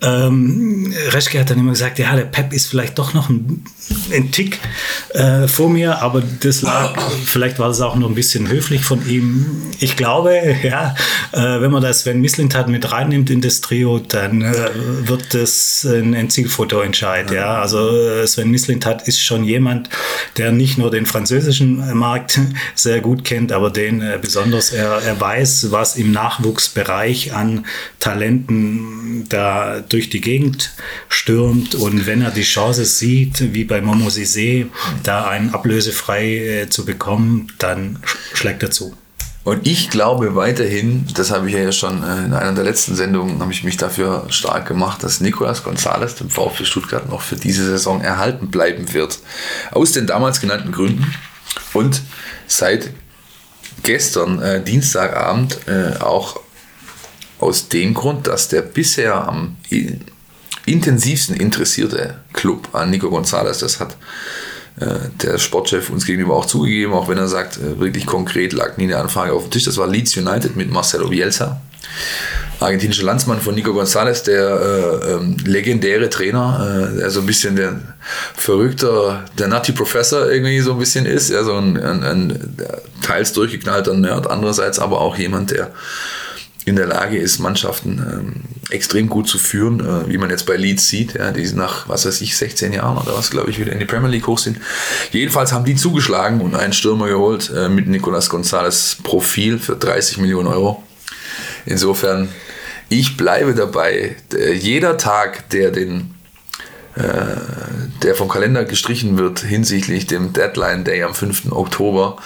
[0.00, 3.64] Ähm, Reschke hat dann immer gesagt, ja, der Pep ist vielleicht doch noch ein,
[4.12, 4.58] ein Tick
[5.14, 9.06] äh, vor mir, aber das lag, vielleicht war das auch noch ein bisschen höflich von
[9.08, 9.62] ihm.
[9.80, 10.94] Ich glaube, ja,
[11.32, 14.54] äh, wenn man das Sven Mislintat mit reinnimmt in das Trio, dann äh,
[15.08, 17.60] wird das ein, ein Zielfotoentscheid, ja.
[17.60, 19.88] Also äh, Sven Mislintat ist schon jemand,
[20.36, 22.40] der nicht nur den französischen Markt
[22.74, 27.66] sehr gut kennt, aber den äh, besonders, er, er weiß, was im Nachwuchsbereich an
[28.00, 30.72] Talenten da durch die Gegend
[31.08, 34.66] stürmt und wenn er die Chance sieht, wie bei Momo Sissé,
[35.02, 37.98] da einen ablösefrei äh, zu bekommen, dann
[38.34, 38.94] schlägt er zu.
[39.44, 43.40] Und ich glaube weiterhin, das habe ich ja schon äh, in einer der letzten Sendungen,
[43.40, 47.64] habe ich mich dafür stark gemacht, dass Nicolas González dem VfB Stuttgart noch für diese
[47.64, 49.20] Saison erhalten bleiben wird.
[49.70, 51.14] Aus den damals genannten Gründen
[51.72, 52.02] und
[52.46, 52.90] seit
[53.84, 56.40] gestern, äh, Dienstagabend, äh, auch
[57.38, 59.56] aus dem Grund, dass der bisher am
[60.72, 63.96] intensivsten interessierte Club an Nico González das hat
[64.80, 68.76] äh, der Sportchef uns gegenüber auch zugegeben, auch wenn er sagt, äh, wirklich konkret lag
[68.76, 69.64] nie eine Anfrage auf dem Tisch.
[69.64, 71.60] Das war Leeds United mit Marcelo Bielsa,
[72.60, 77.56] argentinischer Landsmann von Nico González, der äh, ähm, legendäre Trainer, äh, der so ein bisschen
[77.56, 77.80] der
[78.36, 82.56] verrückter, der Nutty Professor irgendwie so ein bisschen ist, ja, so ein, ein, ein
[83.02, 85.72] teils durchgeknallter Nerd, andererseits aber auch jemand, der
[86.68, 88.32] in der Lage ist, Mannschaften ähm,
[88.70, 92.06] extrem gut zu führen, äh, wie man jetzt bei Leeds sieht, ja, die nach, was
[92.06, 94.58] weiß ich, 16 Jahren oder was, glaube ich, wieder in die Premier League hoch sind.
[95.10, 100.18] Jedenfalls haben die zugeschlagen und einen Stürmer geholt äh, mit Nicolas González Profil für 30
[100.18, 100.82] Millionen Euro.
[101.66, 102.28] Insofern,
[102.88, 104.16] ich bleibe dabei.
[104.54, 106.14] Jeder Tag, der den
[106.98, 107.36] äh,
[108.02, 111.52] der vom Kalender gestrichen wird hinsichtlich dem Deadline Day am 5.
[111.52, 112.16] Oktober,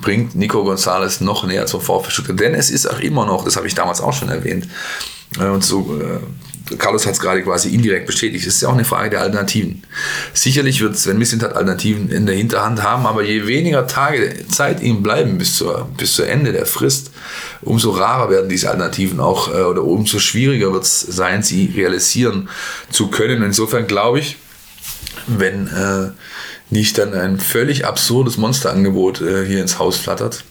[0.00, 2.40] bringt Nico González noch näher zum VfB Stuttgart.
[2.40, 4.68] Denn es ist auch immer noch, das habe ich damals auch schon erwähnt,
[5.38, 8.74] äh, und so, äh, Carlos hat es gerade quasi indirekt bestätigt, es ist ja auch
[8.74, 9.84] eine Frage der Alternativen.
[10.34, 15.02] Sicherlich wird Sven Mislintat Alternativen in der Hinterhand haben, aber je weniger Tage Zeit ihm
[15.02, 17.12] bleiben bis zur, bis zur Ende der Frist,
[17.62, 22.48] umso rarer werden diese Alternativen auch äh, oder umso schwieriger wird es sein, sie realisieren
[22.90, 23.42] zu können.
[23.42, 24.36] Insofern glaube ich,
[25.28, 26.10] wenn äh,
[26.70, 30.44] nicht dann ein völlig absurdes Monsterangebot äh, hier ins Haus flattert,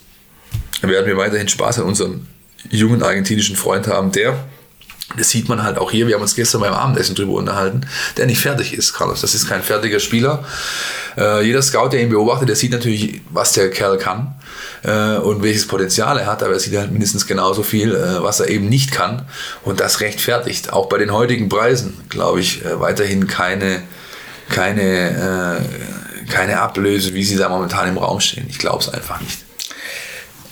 [0.82, 2.28] werden wir weiterhin Spaß an unserem
[2.70, 4.38] jungen argentinischen Freund haben, der,
[5.18, 7.82] das sieht man halt auch hier, wir haben uns gestern beim Abendessen drüber unterhalten,
[8.18, 9.22] der nicht fertig ist, Carlos.
[9.22, 10.44] Das ist kein fertiger Spieler.
[11.16, 14.34] Äh, jeder Scout, der ihn beobachtet, der sieht natürlich, was der Kerl kann
[14.84, 18.40] äh, und welches Potenzial er hat, aber er sieht halt mindestens genauso viel, äh, was
[18.40, 19.22] er eben nicht kann.
[19.64, 23.84] Und das rechtfertigt auch bei den heutigen Preisen, glaube ich, äh, weiterhin keine,
[24.50, 25.62] keine
[26.30, 28.46] keine Ablöse, wie sie da momentan im Raum stehen.
[28.50, 29.46] Ich glaube es einfach nicht.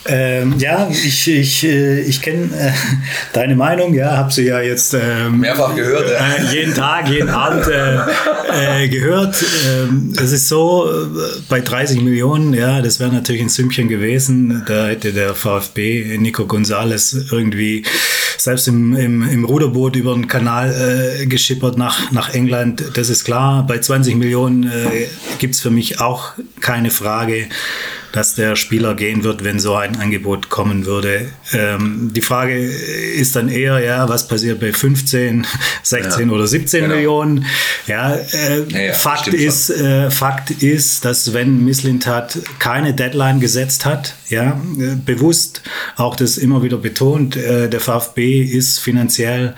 [0.05, 2.71] Ähm, ja, ich, ich, äh, ich kenne äh,
[3.34, 6.09] deine Meinung, ja, habe sie ja jetzt ähm, mehrfach gehört.
[6.09, 6.43] Ja.
[6.43, 9.36] Äh, jeden Tag, jeden Abend äh, äh, gehört.
[9.65, 10.91] Ähm, es ist so,
[11.47, 14.63] bei 30 Millionen, ja, das wäre natürlich ein Sümmchen gewesen.
[14.67, 17.86] Da hätte der VfB Nico Gonzales irgendwie
[18.43, 22.83] selbst im, im, im Ruderboot über den Kanal geschippert nach, nach England.
[22.95, 23.65] Das ist klar.
[23.65, 25.07] Bei 20 Millionen äh,
[25.39, 27.47] gibt es für mich auch keine Frage
[28.14, 31.30] dass der Spieler gehen wird, wenn so ein Angebot kommen würde.
[31.51, 35.47] Ähm, die Frage ist dann eher, ja, was passiert bei 15,
[35.82, 36.95] 16 ja, oder 17 genau.
[36.95, 37.45] Millionen?
[37.88, 44.14] Ja, äh, ja, Fakt, ist, äh, Fakt ist, dass Sven Mislintat keine Deadline gesetzt hat,
[44.30, 45.64] ja, äh, bewusst
[45.95, 49.55] auch das immer wieder betont, äh, der VfB ist finanziell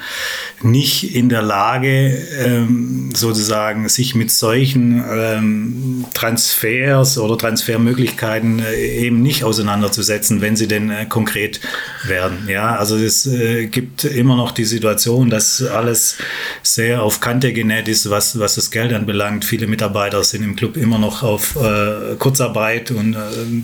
[0.66, 9.22] nicht in der Lage, ähm, sozusagen sich mit solchen ähm, Transfers oder Transfermöglichkeiten äh, eben
[9.22, 11.61] nicht auseinanderzusetzen, wenn sie denn äh, konkret
[12.05, 12.47] werden.
[12.49, 16.18] Ja, also es äh, gibt immer noch die Situation, dass alles
[16.63, 19.45] sehr auf Kante genäht ist, was, was das Geld anbelangt.
[19.45, 23.18] Viele Mitarbeiter sind im Club immer noch auf äh, Kurzarbeit und äh,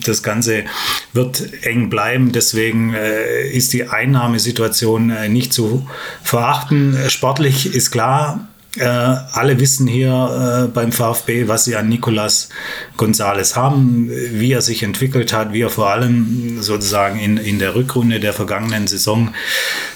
[0.05, 0.65] das Ganze
[1.13, 2.31] wird eng bleiben.
[2.31, 5.87] Deswegen äh, ist die Einnahmesituation nicht zu
[6.23, 12.47] verachten sportlich ist klar, äh, alle wissen hier äh, beim VfB, was sie an Nicolas
[12.95, 17.75] Gonzales haben, wie er sich entwickelt hat, wie er vor allem sozusagen in, in der
[17.75, 19.33] Rückrunde der vergangenen Saison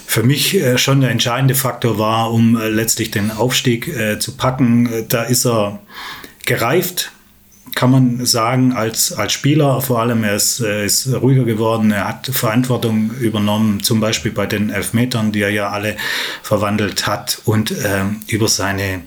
[0.06, 4.36] für mich äh, schon der entscheidende Faktor war, um äh, letztlich den Aufstieg äh, zu
[4.36, 5.06] packen.
[5.08, 5.80] Da ist er
[6.46, 7.12] gereift,
[7.74, 12.28] kann man sagen, als, als Spieler vor allem, er ist, ist ruhiger geworden, er hat
[12.28, 15.97] Verantwortung übernommen, zum Beispiel bei den Elfmetern, die er ja alle
[16.41, 19.01] verwandelt hat und äh, über seine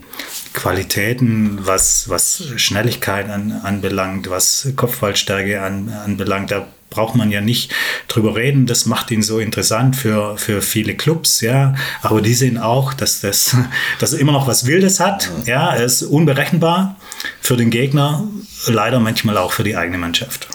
[0.53, 7.73] Qualitäten, was, was Schnelligkeit an, anbelangt, was Kopfballstärke an, anbelangt, da braucht man ja nicht
[8.07, 8.65] drüber reden.
[8.65, 11.75] Das macht ihn so interessant für, für viele Clubs, ja.
[12.01, 13.55] Aber die sehen auch, dass das,
[13.99, 15.29] dass er immer noch was Wildes hat.
[15.45, 16.95] Ja, er ist unberechenbar
[17.41, 18.23] für den Gegner,
[18.67, 20.47] leider manchmal auch für die eigene Mannschaft.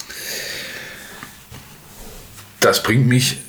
[2.61, 3.44] Das bringt mich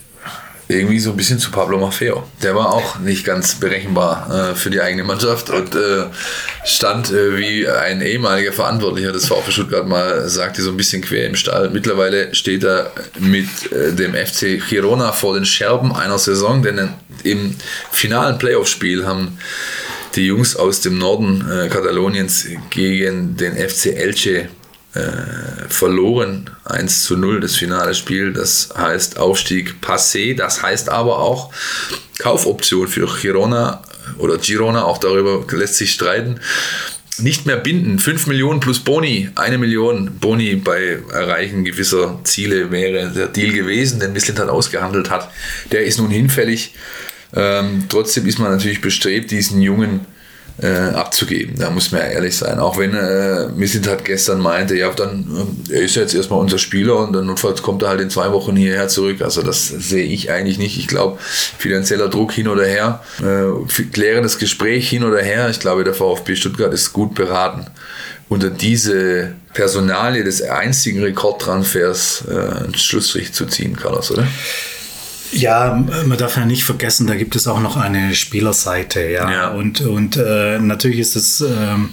[0.68, 2.24] irgendwie so ein bisschen zu Pablo Maffeo.
[2.42, 6.06] Der war auch nicht ganz berechenbar äh, für die eigene Mannschaft und äh,
[6.64, 11.28] stand äh, wie ein ehemaliger Verantwortlicher des VfB Stuttgart mal sagte, so ein bisschen quer
[11.28, 11.70] im Stall.
[11.70, 16.90] Mittlerweile steht er mit äh, dem FC Girona vor den Scherben einer Saison, denn
[17.24, 17.56] im
[17.92, 19.38] finalen Playoff-Spiel haben
[20.16, 24.50] die Jungs aus dem Norden äh, Kataloniens gegen den FC Elche
[24.96, 26.50] äh, verloren.
[26.64, 28.34] 1 zu 0 das finale Spiel.
[28.34, 30.36] Das heißt Aufstieg passé.
[30.36, 31.52] Das heißt aber auch
[32.18, 33.82] Kaufoption für Girona
[34.18, 34.84] oder Girona.
[34.84, 36.40] Auch darüber lässt sich streiten.
[37.18, 38.00] Nicht mehr binden.
[38.00, 39.30] 5 Millionen plus Boni.
[39.36, 45.10] Eine Million Boni bei Erreichen gewisser Ziele wäre der Deal gewesen, den Missland hat ausgehandelt
[45.10, 45.30] hat.
[45.72, 46.74] Der ist nun hinfällig.
[47.34, 50.06] Ähm, trotzdem ist man natürlich bestrebt, diesen jungen
[50.62, 51.56] äh, abzugeben.
[51.58, 52.60] Da muss man ja ehrlich sein.
[52.60, 55.28] Auch wenn äh, Missit hat gestern meinte, ja, dann
[55.70, 58.32] äh, er ist jetzt erstmal unser Spieler und dann notfalls kommt er halt in zwei
[58.32, 59.22] Wochen hierher zurück.
[59.22, 60.78] Also das sehe ich eigentlich nicht.
[60.78, 65.50] Ich glaube, finanzieller Druck hin oder her, äh, klärendes Gespräch hin oder her.
[65.50, 67.66] Ich glaube, der VfB Stuttgart ist gut beraten,
[68.30, 74.26] unter diese Personalie des einzigen Rekordtransfers äh, einen Schlussstrich zu ziehen, Carlos, oder?
[75.32, 79.32] Ja, man darf ja nicht vergessen, da gibt es auch noch eine Spielerseite, ja.
[79.32, 79.48] ja.
[79.50, 81.90] Und, und äh, natürlich ist es, ähm,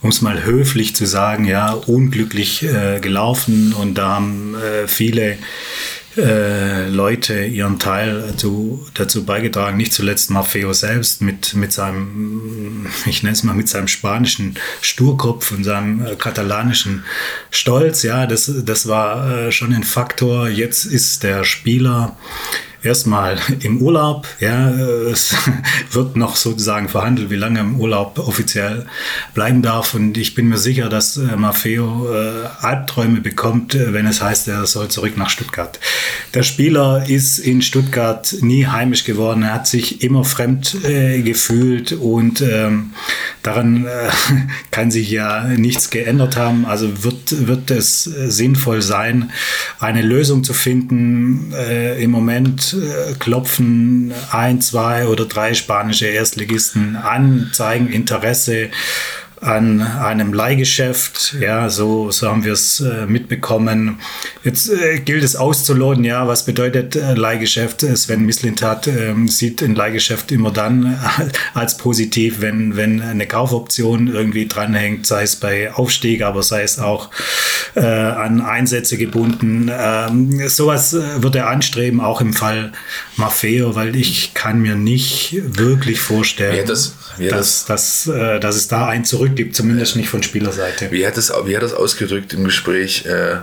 [0.00, 5.38] um es mal höflich zu sagen, ja, unglücklich äh, gelaufen und da haben äh, viele
[6.16, 13.22] äh, Leute ihren Teil dazu, dazu beigetragen, nicht zuletzt Maffeo selbst mit, mit seinem, ich
[13.22, 17.04] nenne es mal, mit seinem spanischen Sturkopf und seinem äh, katalanischen
[17.50, 18.02] Stolz.
[18.02, 20.48] Ja, das, das war äh, schon ein Faktor.
[20.48, 22.16] Jetzt ist der Spieler
[22.82, 24.26] erstmal im Urlaub.
[24.40, 25.34] Ja, es
[25.90, 28.86] wird noch sozusagen verhandelt, wie lange im Urlaub offiziell
[29.34, 29.94] bleiben darf.
[29.94, 34.48] Und ich bin mir sicher, dass äh, Maffeo äh, Albträume bekommt, äh, wenn es heißt,
[34.48, 35.78] er soll zurück nach Stuttgart.
[36.34, 39.42] Der Spieler ist in Stuttgart nie heimisch geworden.
[39.42, 42.92] Er hat sich immer fremd äh, gefühlt und ähm,
[43.42, 44.10] daran äh,
[44.70, 46.66] kann sich ja nichts geändert haben.
[46.66, 49.30] Also wird, wird es sinnvoll sein,
[49.78, 51.52] eine Lösung zu finden.
[51.98, 52.71] Im Moment
[53.18, 58.70] klopfen ein, zwei oder drei spanische Erstligisten an, zeigen Interesse
[59.42, 61.36] an einem Leihgeschäft.
[61.40, 63.98] Ja, so, so haben wir es äh, mitbekommen.
[64.44, 67.80] Jetzt äh, gilt es auszuloten, ja, was bedeutet äh, Leihgeschäft?
[67.80, 70.96] Sven Mislintat äh, sieht ein Leihgeschäft immer dann
[71.54, 76.78] als positiv, wenn, wenn eine Kaufoption irgendwie dranhängt, sei es bei Aufstieg, aber sei es
[76.78, 77.10] auch
[77.74, 79.68] äh, an Einsätze gebunden.
[79.76, 82.70] Ähm, sowas äh, wird er anstreben, auch im Fall
[83.16, 88.38] Maffeo, weil ich kann mir nicht wirklich vorstellen, ja, das, ja, dass, das, dass, äh,
[88.38, 90.90] dass es da ein Zurück gibt, zumindest nicht von Spielerseite.
[90.90, 93.06] Wie hat das, wie hat das ausgedrückt im Gespräch?
[93.06, 93.36] Äh,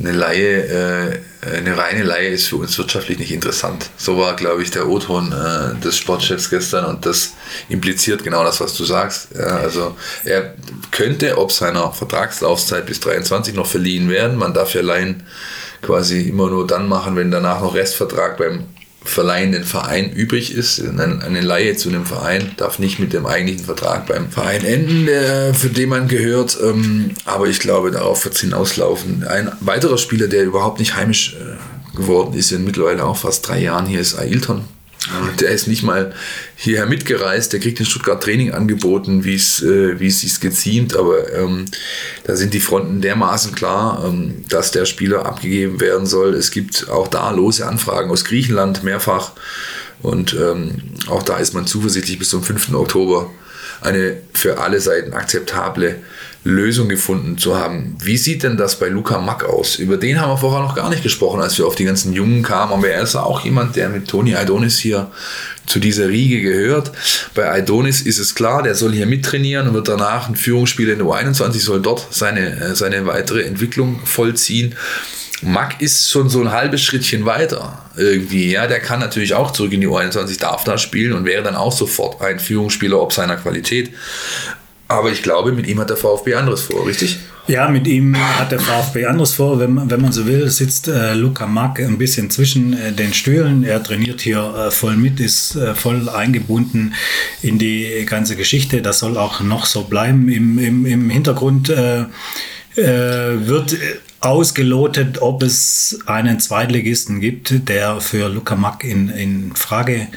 [0.00, 3.90] eine Laie, äh, eine reine Laie ist für uns wirtschaftlich nicht interessant.
[3.96, 7.34] So war, glaube ich, der O-Ton äh, des Sportchefs gestern und das
[7.68, 9.36] impliziert genau das, was du sagst.
[9.36, 10.54] Also er
[10.90, 14.38] könnte ob seiner Vertragslaufzeit bis 23 noch verliehen werden.
[14.38, 15.22] Man darf ja Laien
[15.82, 18.64] quasi immer nur dann machen, wenn danach noch Restvertrag beim
[19.04, 20.80] verleihenden Verein übrig ist.
[20.80, 25.68] Eine Laie zu einem Verein darf nicht mit dem eigentlichen Vertrag beim Verein enden, für
[25.68, 26.56] den man gehört.
[26.62, 29.24] Ähm, aber ich glaube, darauf wird es hinauslaufen.
[29.24, 33.60] Ein weiterer Spieler, der überhaupt nicht heimisch äh, geworden ist, in mittlerweile auch fast drei
[33.60, 34.64] Jahren hier, ist Ailton.
[35.40, 36.14] Der ist nicht mal
[36.54, 41.32] hierher mitgereist, der kriegt in Stuttgart Training angeboten, wie es äh, es sich geziemt, aber
[41.32, 41.64] ähm,
[42.24, 46.34] da sind die Fronten dermaßen klar, ähm, dass der Spieler abgegeben werden soll.
[46.34, 49.32] Es gibt auch da lose Anfragen aus Griechenland mehrfach
[50.02, 52.74] und ähm, auch da ist man zuversichtlich bis zum 5.
[52.74, 53.30] Oktober
[53.80, 55.96] eine für alle Seiten akzeptable
[56.44, 57.96] Lösung gefunden zu haben.
[58.02, 59.76] Wie sieht denn das bei Luca Mack aus?
[59.76, 62.42] Über den haben wir vorher noch gar nicht gesprochen, als wir auf die ganzen Jungen
[62.42, 62.72] kamen.
[62.72, 65.10] Aber er ist auch jemand, der mit Toni Aidonis hier
[65.66, 66.90] zu dieser Riege gehört.
[67.34, 70.98] Bei Aidonis ist es klar, der soll hier mittrainieren und wird danach ein Führungsspieler in
[70.98, 74.74] der U21, soll dort seine, äh, seine weitere Entwicklung vollziehen.
[75.42, 78.52] Mack ist schon so ein halbes Schrittchen weiter irgendwie.
[78.52, 81.56] Ja, der kann natürlich auch zurück in die U21, darf da spielen und wäre dann
[81.56, 83.92] auch sofort ein Führungsspieler ob seiner Qualität.
[84.92, 87.18] Aber ich glaube, mit ihm hat der VfB anderes vor, richtig?
[87.48, 89.58] Ja, mit ihm hat der VfB anderes vor.
[89.58, 93.64] Wenn, wenn man so will, sitzt äh, Luca Mack ein bisschen zwischen äh, den Stühlen.
[93.64, 96.94] Er trainiert hier äh, voll mit, ist äh, voll eingebunden
[97.42, 98.82] in die ganze Geschichte.
[98.82, 100.28] Das soll auch noch so bleiben.
[100.28, 102.02] Im, im, im Hintergrund äh,
[102.76, 103.76] äh, wird
[104.20, 110.16] ausgelotet, ob es einen Zweitligisten gibt, der für Luca Mack in, in Frage kommt,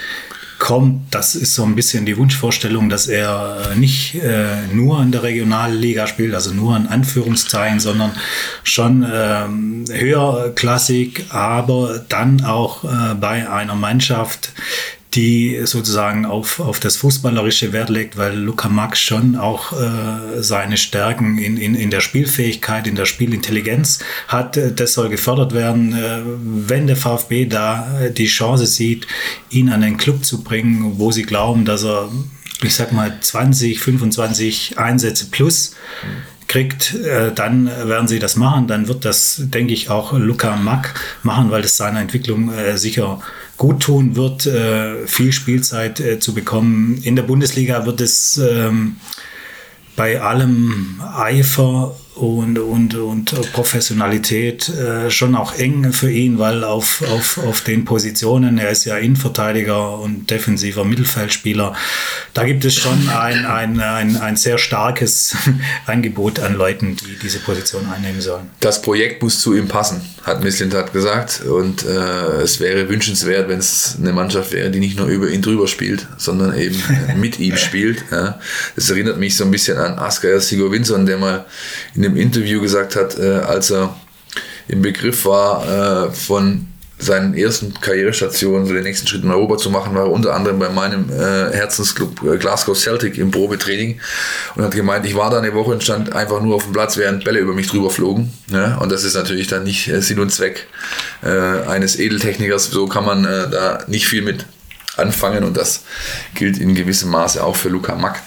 [1.12, 5.24] das ist so ein bisschen die Wunschvorstellung, dass er äh, nicht äh, nur in der
[5.24, 8.12] Regionalliga spielt, also nur in Anführungszeichen, sondern
[8.64, 14.52] schon ähm, höherklassig, aber dann auch äh, bei einer Mannschaft,
[15.16, 20.78] die sozusagen auf, auf das Fußballerische Wert legt, weil Luca Max schon auch äh, seine
[20.78, 24.60] Stärken in, in, in der Spielfähigkeit, in der Spielintelligenz hat.
[24.80, 25.94] Das soll gefördert werden.
[25.94, 26.22] Äh,
[26.68, 29.08] wenn der VfB da äh, die Chance sieht,
[29.50, 32.10] ihn an den Club zu bringen, wo sie glauben, dass er,
[32.62, 35.76] ich sag mal, 20, 25 Einsätze plus
[36.48, 38.68] kriegt, äh, dann werden sie das machen.
[38.68, 40.94] Dann wird das, denke ich, auch Luca Mack
[41.24, 43.22] machen, weil das seiner Entwicklung äh, sicher
[43.58, 47.00] gut tun wird, äh, viel Spielzeit äh, zu bekommen.
[47.04, 48.98] In der Bundesliga wird es ähm,
[49.96, 57.04] bei allem Eifer und, und, und Professionalität äh, schon auch eng für ihn, weil auf,
[57.12, 61.76] auf, auf den Positionen, er ist ja Innenverteidiger und defensiver Mittelfeldspieler,
[62.34, 65.36] da gibt es schon ein, ein, ein, ein sehr starkes
[65.86, 68.50] Angebot an Leuten, die diese Position einnehmen sollen.
[68.62, 73.60] Das Projekt muss zu ihm passen, hat Misslintat gesagt und äh, es wäre wünschenswert, wenn
[73.60, 76.82] es eine Mannschaft wäre, die nicht nur über ihn drüber spielt, sondern eben
[77.18, 78.06] mit ihm spielt.
[78.10, 78.40] Ja.
[78.78, 81.46] Das erinnert mich so ein bisschen an Asker Sigurvinsson, der mal
[81.94, 83.96] in dem Interview gesagt hat, äh, als er
[84.68, 89.70] im Begriff war, äh, von seinen ersten Karrierestationen, so den nächsten Schritt in Europa zu
[89.70, 94.00] machen, war unter anderem bei meinem äh, Herzensclub äh, Glasgow Celtic im Probetraining
[94.56, 96.96] und hat gemeint, ich war da eine Woche und stand einfach nur auf dem Platz,
[96.96, 98.32] während Bälle über mich drüber flogen.
[98.50, 98.78] Ja?
[98.78, 100.68] Und das ist natürlich dann nicht äh, Sinn und Zweck
[101.22, 101.28] äh,
[101.68, 102.68] eines Edeltechnikers.
[102.72, 104.46] So kann man äh, da nicht viel mit
[104.98, 105.84] anfangen und das
[106.34, 108.22] gilt in gewissem Maße auch für Luca Mack.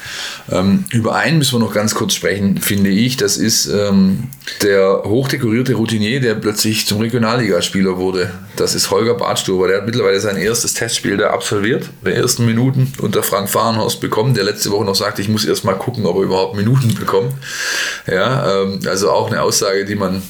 [0.50, 3.16] Ähm, über einen müssen wir noch ganz kurz sprechen, finde ich.
[3.16, 4.24] Das ist ähm,
[4.62, 8.30] der hochdekorierte Routinier, der plötzlich zum Regionalligaspieler wurde.
[8.56, 9.68] Das ist Holger Bartstuber.
[9.68, 14.34] Der hat mittlerweile sein erstes Testspiel da absolviert, der ersten Minuten unter Frank Fahrenhorst bekommen,
[14.34, 17.32] der letzte Woche noch sagte, ich muss erst mal gucken, ob er überhaupt Minuten bekommt.
[18.06, 20.22] Ja, ähm, also auch eine Aussage, die man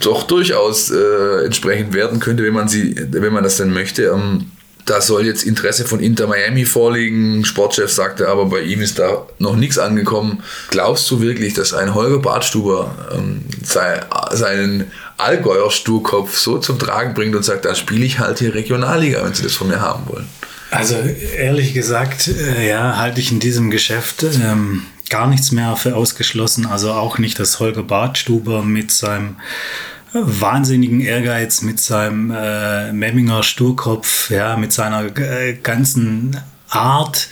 [0.00, 4.04] doch durchaus äh, entsprechend werden könnte, wenn man sie, wenn man das denn möchte.
[4.04, 4.50] Ähm,
[4.86, 7.44] da soll jetzt Interesse von Inter Miami vorliegen.
[7.44, 10.42] Sportchef sagte aber, bei ihm ist da noch nichts angekommen.
[10.70, 17.14] Glaubst du wirklich, dass ein Holger Bartstuber ähm, sei, seinen Allgäuer Sturkopf so zum Tragen
[17.14, 20.04] bringt und sagt, da spiele ich halt hier Regionalliga, wenn sie das von mir haben
[20.06, 20.28] wollen?
[20.70, 20.94] Also
[21.36, 26.66] ehrlich gesagt, äh, ja, halte ich in diesem Geschäft ähm, gar nichts mehr für ausgeschlossen.
[26.66, 29.36] Also auch nicht, dass Holger Bartstuber mit seinem
[30.12, 36.36] wahnsinnigen Ehrgeiz, mit seinem äh, Memminger Sturkopf, ja, mit seiner äh, ganzen
[36.68, 37.28] Art,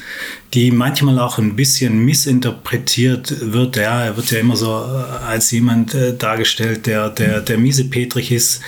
[0.52, 3.76] die manchmal auch ein bisschen missinterpretiert wird.
[3.76, 7.84] Ja, er wird ja immer so äh, als jemand äh, dargestellt, der, der, der miese
[7.84, 8.60] Petrich ist.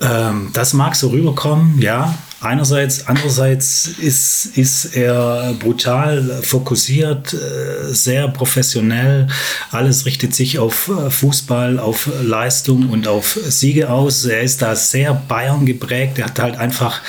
[0.00, 2.14] Ähm, das mag so rüberkommen, ja.
[2.40, 9.26] Einerseits, andererseits ist, ist er brutal fokussiert, äh, sehr professionell.
[9.70, 14.26] Alles richtet sich auf äh, Fußball, auf Leistung und auf Siege aus.
[14.26, 16.18] Er ist da sehr Bayern geprägt.
[16.18, 17.00] Er hat halt einfach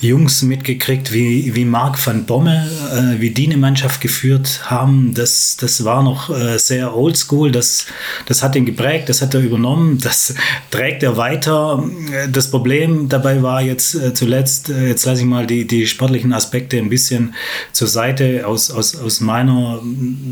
[0.00, 5.14] Jungs mitgekriegt wie, wie Marc van Bommel, äh, wie die eine Mannschaft geführt haben.
[5.14, 7.52] Das, das war noch sehr oldschool.
[7.52, 7.86] Das,
[8.26, 10.34] das hat ihn geprägt, das hat er übernommen, das
[10.70, 11.82] trägt er weiter.
[12.30, 16.88] Das Problem dabei war jetzt zuletzt, jetzt lasse ich mal die, die sportlichen Aspekte ein
[16.88, 17.34] bisschen
[17.72, 19.80] zur Seite aus, aus, aus meiner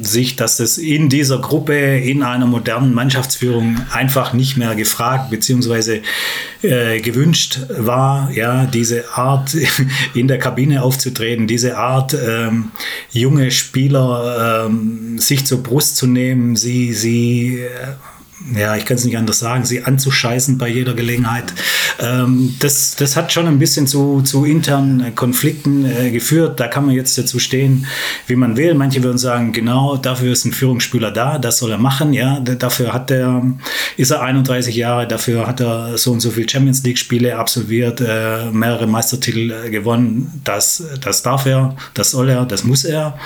[0.02, 6.02] Sicht, dass das in dieser Gruppe, in einer modernen Mannschaftsführung einfach nicht mehr gefragt bzw.
[6.62, 9.56] Äh, gewünscht war, ja, diese Art
[10.14, 12.70] in der Kabine aufzutreten, diese Art, ähm,
[13.10, 17.68] junge Spieler ähm, sich zur Brust zu nehmen, sie, sie äh,
[18.54, 21.52] ja, ich kann es nicht anders sagen, sie anzuscheißen bei jeder Gelegenheit.
[22.00, 26.58] Ähm, das, das hat schon ein bisschen zu, zu internen Konflikten äh, geführt.
[26.60, 27.86] Da kann man jetzt dazu stehen,
[28.26, 28.74] wie man will.
[28.74, 32.12] Manche würden sagen, genau, dafür ist ein Führungsspieler da, das soll er machen.
[32.12, 33.42] Ja, dafür hat er,
[33.96, 38.50] ist er 31 Jahre, dafür hat er so und so viele Champions League-Spiele absolviert, äh,
[38.50, 40.40] mehrere Meistertitel äh, gewonnen.
[40.44, 43.18] Das, das darf er, das soll er, das muss er.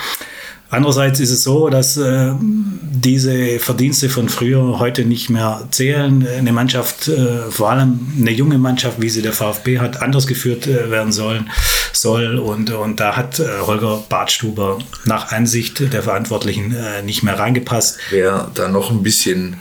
[0.69, 6.27] Andererseits ist es so, dass äh, diese Verdienste von früher heute nicht mehr zählen.
[6.27, 10.67] Eine Mannschaft, äh, vor allem eine junge Mannschaft, wie sie der VfB hat, anders geführt
[10.67, 11.49] äh, werden sollen,
[11.93, 12.37] soll.
[12.37, 17.97] Und, und da hat äh, Holger Bartstuber nach Ansicht der Verantwortlichen äh, nicht mehr reingepasst.
[18.09, 19.55] Wer da noch ein bisschen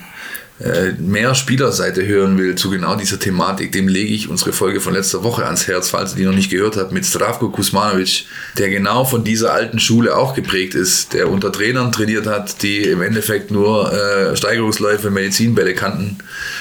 [0.98, 5.22] mehr Spielerseite hören will zu genau dieser Thematik, dem lege ich unsere Folge von letzter
[5.22, 8.24] Woche ans Herz, falls ihr die noch nicht gehört habt, mit Stravko Kuzmanovic,
[8.56, 12.84] der genau von dieser alten Schule auch geprägt ist, der unter Trainern trainiert hat, die
[12.84, 16.18] im Endeffekt nur äh, Steigerungsläufe, Medizinbälle kannten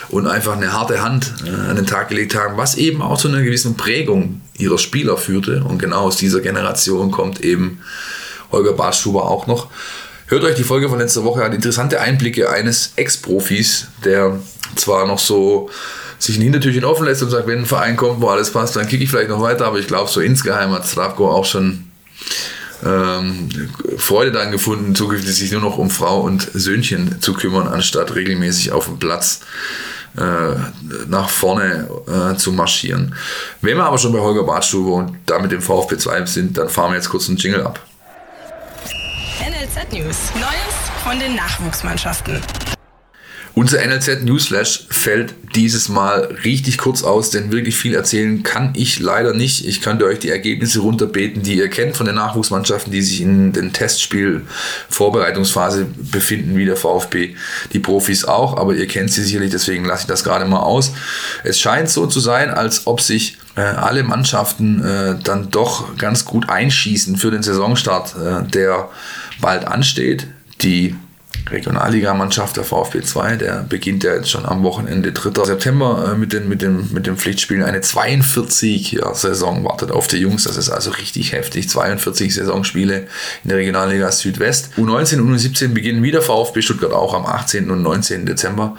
[0.10, 3.30] und einfach eine harte Hand äh, an den Tag gelegt haben, was eben auch zu
[3.30, 5.64] einer gewissen Prägung ihrer Spieler führte.
[5.64, 7.80] Und genau aus dieser Generation kommt eben
[8.52, 9.70] Holger Bartschuber auch noch.
[10.28, 11.54] Hört euch die Folge von letzter Woche an.
[11.54, 14.40] Interessante Einblicke eines Ex-Profis, der
[14.76, 15.70] zwar noch so
[16.18, 18.88] sich ein Hintertürchen offen lässt und sagt, wenn ein Verein kommt, wo alles passt, dann
[18.88, 19.68] kicke ich vielleicht noch weiter.
[19.68, 21.92] Aber ich glaube, so insgeheim hat Stravko auch schon
[22.84, 23.50] ähm,
[23.98, 28.72] Freude daran gefunden, zukünftig sich nur noch um Frau und Söhnchen zu kümmern, anstatt regelmäßig
[28.72, 29.42] auf dem Platz
[30.18, 30.56] äh,
[31.08, 33.14] nach vorne äh, zu marschieren.
[33.62, 36.92] Wenn wir aber schon bei Holger Badstube und damit dem VfB 2 sind, dann fahren
[36.92, 37.80] wir jetzt kurz einen Jingle ab.
[39.92, 40.32] News.
[40.36, 42.42] Neues von den Nachwuchsmannschaften.
[43.56, 49.00] Unser NLZ Newsflash fällt dieses Mal richtig kurz aus, denn wirklich viel erzählen kann ich
[49.00, 49.66] leider nicht.
[49.66, 53.54] Ich könnte euch die Ergebnisse runterbeten, die ihr kennt von den Nachwuchsmannschaften, die sich in
[53.54, 57.36] den Testspiel-Vorbereitungsphase befinden, wie der VfB,
[57.72, 60.92] die Profis auch, aber ihr kennt sie sicherlich, deswegen lasse ich das gerade mal aus.
[61.46, 66.26] Es scheint so zu sein, als ob sich äh, alle Mannschaften äh, dann doch ganz
[66.26, 68.90] gut einschießen für den Saisonstart, äh, der
[69.40, 70.28] bald ansteht.
[70.62, 70.96] Die
[71.50, 75.46] Regionalligamannschaft der VfB 2, der beginnt ja jetzt schon am Wochenende 3.
[75.46, 77.64] September äh, mit, den, mit, dem, mit dem Pflichtspielen.
[77.64, 81.70] Eine 42-Saison wartet auf die Jungs, das ist also richtig heftig.
[81.70, 83.08] 42 Saisonspiele
[83.44, 84.72] in der Regionalliga Südwest.
[84.78, 87.70] U19 und U17 beginnen wieder VfB Stuttgart auch am 18.
[87.70, 88.26] und 19.
[88.26, 88.76] Dezember.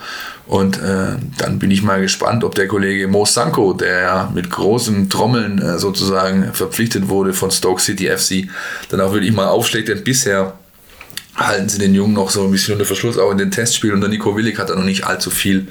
[0.47, 4.49] Und äh, dann bin ich mal gespannt, ob der Kollege Mo Sanko, der ja mit
[4.49, 8.49] großen Trommeln äh, sozusagen verpflichtet wurde von Stoke City FC,
[8.89, 10.53] dann auch wirklich mal aufschlägt, denn bisher
[11.37, 13.95] halten sie den Jungen noch so ein bisschen unter Verschluss, auch in den Testspielen.
[13.95, 15.67] Und der Nico Willig hat da noch nicht allzu viel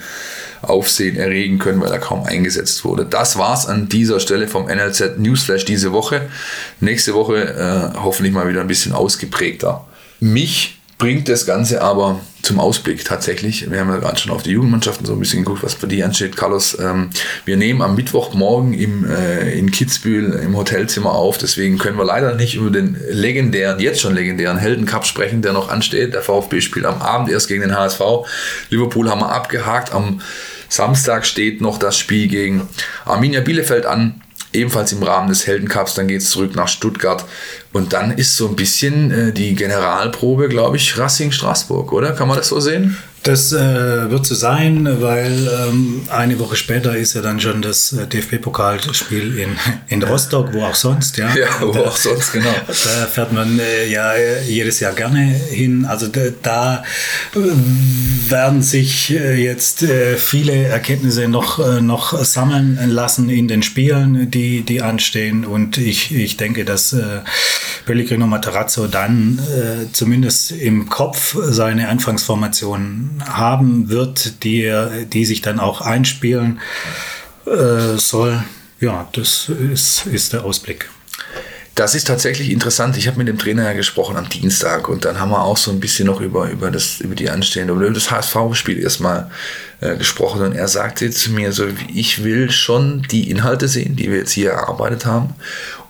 [0.62, 3.04] Aufsehen erregen können, weil er kaum eingesetzt wurde.
[3.04, 6.22] Das war's an dieser Stelle vom NLZ Newsflash diese Woche.
[6.80, 9.86] Nächste Woche äh, hoffentlich mal wieder ein bisschen ausgeprägter.
[10.20, 13.70] Mich bringt das Ganze aber zum Ausblick tatsächlich.
[13.70, 16.02] Wir haben ja gerade schon auf die Jugendmannschaften so ein bisschen geguckt, was für die
[16.02, 16.36] ansteht.
[16.36, 17.10] Carlos, ähm,
[17.44, 21.38] wir nehmen am Mittwochmorgen im, äh, in Kitzbühel im Hotelzimmer auf.
[21.38, 25.70] Deswegen können wir leider nicht über den legendären, jetzt schon legendären Heldencup sprechen, der noch
[25.70, 26.14] ansteht.
[26.14, 28.00] Der VfB spielt am Abend erst gegen den HSV.
[28.70, 29.92] Liverpool haben wir abgehakt.
[29.92, 30.20] Am
[30.68, 32.68] Samstag steht noch das Spiel gegen
[33.04, 34.22] Arminia Bielefeld an
[34.56, 35.94] ebenfalls im Rahmen des Heldencups.
[35.94, 37.24] Dann geht es zurück nach Stuttgart.
[37.76, 42.12] Und dann ist so ein bisschen äh, die Generalprobe, glaube ich, Racing Straßburg, oder?
[42.12, 42.96] Kann man das so sehen?
[43.26, 47.92] Das äh, wird so sein, weil ähm, eine Woche später ist ja dann schon das
[47.92, 49.58] äh, DFB-Pokalspiel in,
[49.88, 51.34] in Rostock, wo auch sonst, ja.
[51.34, 52.54] Ja, wo da, auch sonst, genau.
[52.68, 54.12] Da fährt man äh, ja
[54.46, 55.86] jedes Jahr gerne hin.
[55.86, 56.84] Also da, da
[57.34, 64.30] werden sich äh, jetzt äh, viele Erkenntnisse noch, äh, noch sammeln lassen in den Spielen,
[64.30, 65.44] die, die anstehen.
[65.44, 67.22] Und ich, ich denke, dass äh,
[67.86, 69.40] Pellegrino Matarazzo dann
[69.92, 74.72] zumindest im Kopf seine Anfangsformation haben wird, die,
[75.12, 76.60] die sich dann auch einspielen
[77.46, 78.42] äh, soll.
[78.80, 80.88] Ja, das ist, ist der Ausblick.
[81.76, 82.96] Das ist tatsächlich interessant.
[82.96, 85.70] Ich habe mit dem Trainer ja gesprochen am Dienstag und dann haben wir auch so
[85.70, 89.30] ein bisschen noch über, über, das, über die anstehende, über das HSV-Spiel erstmal
[89.82, 94.10] äh, gesprochen und er sagte zu mir so, ich will schon die Inhalte sehen, die
[94.10, 95.34] wir jetzt hier erarbeitet haben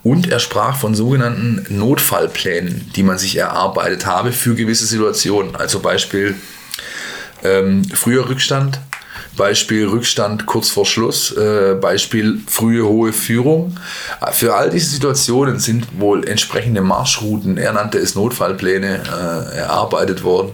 [0.03, 5.55] und er sprach von sogenannten Notfallplänen, die man sich erarbeitet habe für gewisse Situationen.
[5.55, 6.35] Also Beispiel
[7.47, 8.81] ähm, früher Rückstand,
[9.37, 13.77] Beispiel Rückstand kurz vor Schluss, äh, Beispiel frühe hohe Führung.
[14.33, 20.53] Für all diese Situationen sind wohl entsprechende Marschrouten, er nannte es Notfallpläne, äh, erarbeitet worden.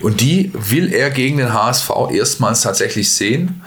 [0.00, 3.62] Und die will er gegen den HSV erstmals tatsächlich sehen.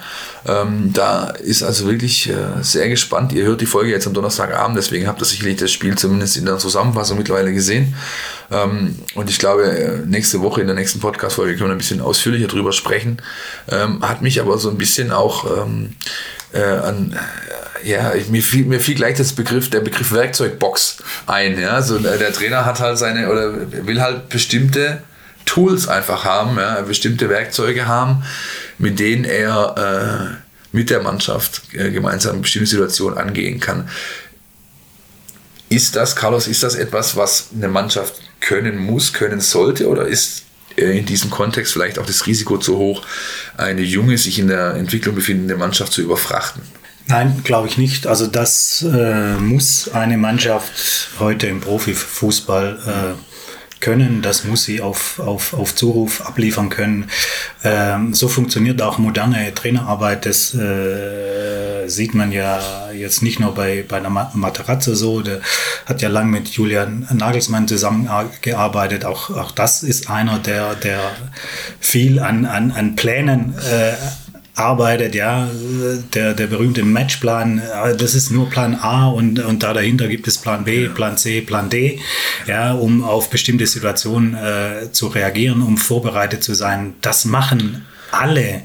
[0.46, 3.32] Ähm, da ist also wirklich äh, sehr gespannt.
[3.32, 6.46] Ihr hört die Folge jetzt am Donnerstagabend, deswegen habt ihr sicherlich das Spiel zumindest in
[6.46, 7.94] der Zusammenfassung mittlerweile gesehen.
[8.50, 12.00] Ähm, und ich glaube, äh, nächste Woche in der nächsten Podcast-Folge können wir ein bisschen
[12.00, 13.22] ausführlicher drüber sprechen.
[13.70, 15.94] Ähm, hat mich aber so ein bisschen auch ähm,
[16.52, 21.58] äh, an äh, ja, mir fiel, mir fiel gleich das Begriff, der Begriff Werkzeugbox ein.
[21.58, 21.70] Ja?
[21.70, 23.52] Also der, der Trainer hat halt seine oder
[23.86, 25.02] will halt bestimmte
[25.46, 26.82] Tools einfach haben, ja?
[26.82, 28.24] bestimmte Werkzeuge haben,
[28.78, 33.88] mit denen er äh, mit der Mannschaft äh, gemeinsam bestimmte Situationen angehen kann.
[35.68, 40.44] Ist das, Carlos, ist das etwas, was eine Mannschaft können muss, können sollte oder ist
[40.76, 43.02] äh, in diesem Kontext vielleicht auch das Risiko zu hoch,
[43.56, 46.62] eine junge, sich in der Entwicklung befindende Mannschaft zu überfrachten?
[47.06, 48.06] Nein, glaube ich nicht.
[48.06, 55.18] Also das äh, muss eine Mannschaft heute im Profifußball äh, können, das muss sie auf,
[55.18, 57.10] auf, auf Zuruf abliefern können.
[57.64, 60.26] Ähm, so funktioniert auch moderne Trainerarbeit.
[60.26, 60.58] Das äh,
[61.88, 65.40] sieht man ja jetzt nicht nur bei, bei der Materazzo so, der
[65.86, 69.04] hat ja lang mit Julian Nagelsmann zusammengearbeitet.
[69.04, 71.00] Auch, auch das ist einer, der, der
[71.80, 73.92] viel an, an, an Plänen äh,
[74.54, 75.48] arbeitet, ja,
[76.14, 77.62] der, der berühmte Matchplan,
[77.96, 81.40] das ist nur Plan A und, und da dahinter gibt es Plan B, Plan C,
[81.40, 81.98] Plan D,
[82.46, 86.94] ja, um auf bestimmte Situationen äh, zu reagieren, um vorbereitet zu sein.
[87.00, 88.62] Das machen alle.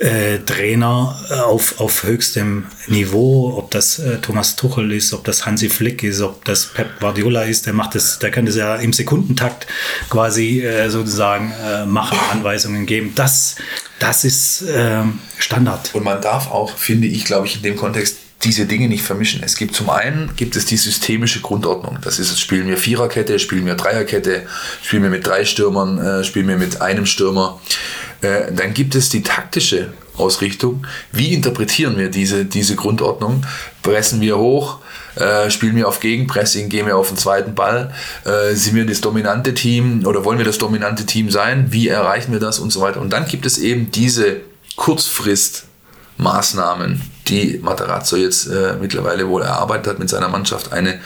[0.00, 1.14] Äh, Trainer
[1.46, 6.22] auf, auf höchstem Niveau, ob das äh, Thomas Tuchel ist, ob das Hansi Flick ist,
[6.22, 9.66] ob das Pep Guardiola ist, der macht das, der kann das ja im Sekundentakt
[10.08, 13.12] quasi äh, sozusagen äh, machen, Anweisungen geben.
[13.14, 13.56] Das
[14.00, 15.02] das ist äh,
[15.38, 15.94] Standard.
[15.94, 19.42] Und man darf auch, finde ich, glaube ich, in dem Kontext diese Dinge nicht vermischen.
[19.42, 21.98] Es gibt zum einen gibt es die systemische Grundordnung.
[22.00, 24.46] Das ist, spielen wir Viererkette, spielen wir Dreierkette,
[24.82, 27.60] spielen wir mit drei Stürmern, äh, spielen wir mit einem Stürmer.
[28.20, 30.86] Äh, dann gibt es die taktische Ausrichtung.
[31.12, 33.46] Wie interpretieren wir diese, diese Grundordnung?
[33.82, 34.80] Pressen wir hoch?
[35.16, 37.92] Äh, spielen wir auf Gegenpressing, gehen wir auf den zweiten Ball,
[38.24, 42.30] äh, sind wir das dominante Team oder wollen wir das dominante Team sein, wie erreichen
[42.32, 43.00] wir das und so weiter.
[43.00, 44.36] Und dann gibt es eben diese
[44.76, 50.72] Kurzfristmaßnahmen, die Materazzo jetzt äh, mittlerweile wohl erarbeitet hat mit seiner Mannschaft.
[50.72, 51.00] Eine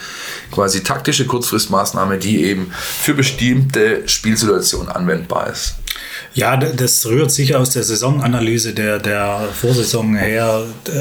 [0.51, 5.77] quasi taktische Kurzfristmaßnahme, die eben für bestimmte Spielsituationen anwendbar ist.
[6.35, 10.91] Ja, das rührt sicher aus der Saisonanalyse der, der Vorsaison her, äh,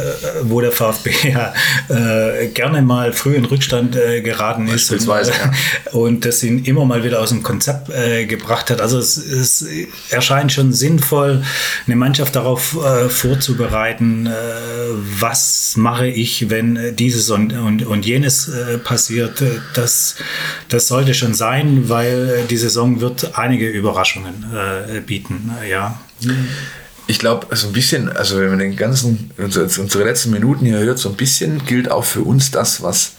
[0.42, 1.52] wo der VfB ja
[1.88, 5.22] äh, gerne mal früh in Rückstand äh, geraten ist und, ja.
[5.90, 8.80] und das ihn immer mal wieder aus dem Konzept äh, gebracht hat.
[8.80, 9.66] Also es, es,
[10.10, 11.42] erscheint schon sinnvoll,
[11.86, 14.30] eine Mannschaft darauf äh, vorzubereiten, äh,
[15.18, 18.52] was mache ich, wenn dieses und, und, und jenes
[18.84, 19.42] passiert.
[19.74, 20.14] Das,
[20.68, 24.44] das sollte schon sein, weil die Saison wird einige Überraschungen
[25.06, 25.50] bieten bieten.
[25.68, 25.98] Ja.
[27.06, 30.98] Ich glaube, so ein bisschen, also wenn man den ganzen, unsere letzten Minuten hier hört,
[30.98, 33.12] so ein bisschen gilt auch für uns das, was,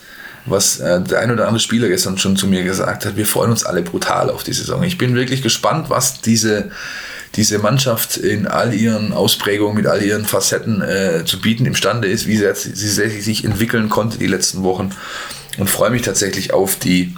[0.45, 3.15] was äh, der ein oder andere Spieler gestern schon zu mir gesagt hat.
[3.15, 4.81] Wir freuen uns alle brutal auf die Saison.
[4.83, 6.71] Ich bin wirklich gespannt, was diese,
[7.35, 12.27] diese Mannschaft in all ihren Ausprägungen, mit all ihren Facetten äh, zu bieten imstande ist,
[12.27, 14.91] wie sie, sie sich entwickeln konnte die letzten Wochen.
[15.57, 17.15] Und freue mich tatsächlich auf die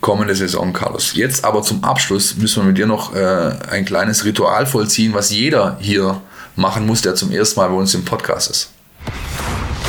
[0.00, 1.14] kommende Saison, Carlos.
[1.14, 5.30] Jetzt aber zum Abschluss müssen wir mit dir noch äh, ein kleines Ritual vollziehen, was
[5.30, 6.20] jeder hier
[6.56, 8.70] machen muss, der zum ersten Mal bei uns im Podcast ist.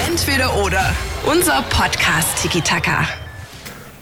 [0.08, 0.94] Entweder oder.
[1.26, 3.08] Unser Podcast Tiki Taka.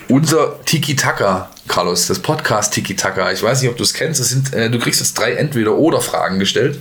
[0.07, 3.31] unser Tiki-Taka, Carlos, das Podcast Tiki-Taka.
[3.31, 4.23] Ich weiß nicht, ob du es kennst.
[4.23, 6.79] Sind, äh, du kriegst jetzt drei Entweder-Oder-Fragen gestellt.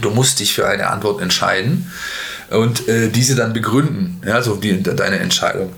[0.00, 1.92] Du musst dich für eine Antwort entscheiden
[2.50, 5.72] und äh, diese dann begründen, ja, so die, deine Entscheidung.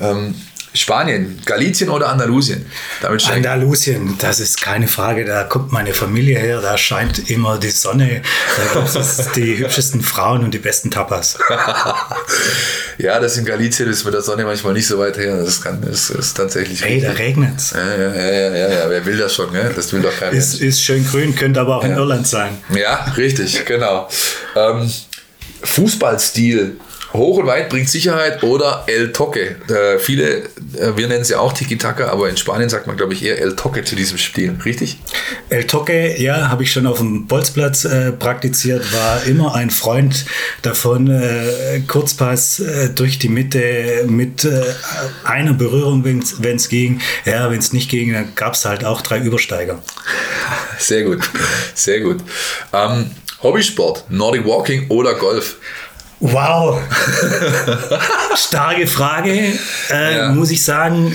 [0.00, 0.34] Ähm,
[0.74, 2.66] Spanien, Galicien oder Andalusien?
[3.02, 5.24] Andalusien, das ist keine Frage.
[5.24, 8.22] Da kommt meine Familie her, da scheint immer die Sonne.
[8.56, 11.38] Da gibt es die hübschesten Frauen und die besten Tapas.
[12.98, 15.42] ja, das in Galicien ist mit der Sonne manchmal nicht so weit her.
[15.42, 16.84] Das, kann, das ist tatsächlich.
[16.84, 17.70] Hey, da regnet es.
[17.70, 19.50] Ja, ja, ja, ja, ja, wer will das schon?
[19.52, 19.72] Ne?
[19.74, 20.32] Das will doch keiner.
[20.32, 21.90] Ist, ist schön grün, könnte aber auch ja.
[21.90, 22.58] in Irland sein.
[22.74, 24.08] Ja, richtig, genau.
[24.54, 24.90] Ähm,
[25.62, 26.78] Fußballstil
[27.12, 29.56] Hoch und weit bringt Sicherheit oder El Toque.
[29.68, 30.42] Äh, viele,
[30.76, 33.56] äh, wir nennen sie auch Tiki-Taka, aber in Spanien sagt man, glaube ich, eher El
[33.56, 34.98] Toque zu diesem Spiel, richtig?
[35.48, 40.26] El Toque, ja, habe ich schon auf dem Bolzplatz äh, praktiziert, war immer ein Freund
[40.62, 41.08] davon.
[41.10, 44.62] Äh, Kurzpass äh, durch die Mitte mit äh,
[45.24, 47.00] einer Berührung, wenn es ging.
[47.24, 49.82] Ja, wenn es nicht ging, dann gab es halt auch drei Übersteiger.
[50.78, 51.28] Sehr gut,
[51.74, 52.18] sehr gut.
[52.72, 53.10] Ähm,
[53.42, 55.56] Hobbysport, Nordic Walking oder Golf?
[56.20, 56.80] Wow.
[58.36, 59.52] Starke Frage.
[59.90, 60.32] Äh, ja.
[60.32, 61.12] Muss ich sagen,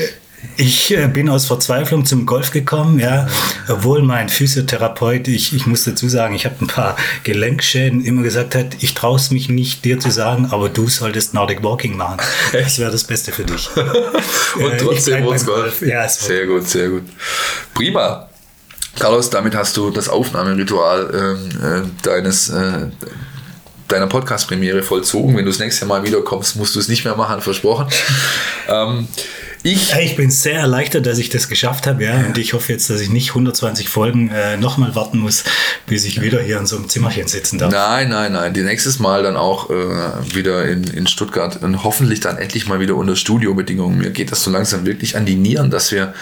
[0.57, 3.27] ich äh, bin aus Verzweiflung zum Golf gekommen, ja.
[3.67, 8.55] Obwohl mein Physiotherapeut, ich, ich muss dazu sagen, ich habe ein paar Gelenkschäden, immer gesagt
[8.55, 12.17] hat, ich traue es mich nicht, dir zu sagen, aber du solltest Nordic Walking machen.
[12.51, 13.69] Das wäre das Beste für dich.
[14.55, 15.81] Und äh, trotzdem wurde Golf.
[15.81, 17.03] Ja, sehr gut, sehr gut.
[17.73, 18.29] Prima.
[18.97, 22.89] Carlos, damit hast du das Aufnahmeritual ähm, äh, deines äh,
[23.93, 25.37] deiner Podcast-Premiere vollzogen.
[25.37, 27.87] Wenn du das nächste Mal wiederkommst, musst du es nicht mehr machen, versprochen.
[28.67, 29.07] ähm,
[29.65, 32.17] ich, ich bin sehr erleichtert, dass ich das geschafft habe, ja.
[32.17, 35.45] Und ich hoffe jetzt, dass ich nicht 120 Folgen äh, nochmal warten muss,
[35.87, 37.71] bis ich wieder hier in so einem Zimmerchen sitzen darf.
[37.71, 38.53] Nein, nein, nein.
[38.53, 42.81] Die nächstes Mal dann auch äh, wieder in, in Stuttgart und hoffentlich dann endlich mal
[42.81, 43.99] wieder unter Studiobedingungen.
[43.99, 46.13] Mir geht das so langsam wirklich an die Nieren, dass wir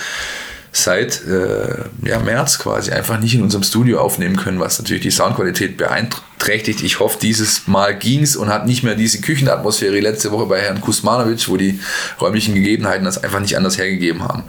[0.71, 5.11] seit äh, ja, März quasi einfach nicht in unserem Studio aufnehmen können, was natürlich die
[5.11, 6.81] Soundqualität beeinträchtigt.
[6.81, 10.61] Ich hoffe, dieses Mal ging es und hat nicht mehr diese Küchenatmosphäre letzte Woche bei
[10.61, 11.79] Herrn Kusmanovic, wo die
[12.21, 14.43] räumlichen Gegebenheiten das einfach nicht anders hergegeben haben.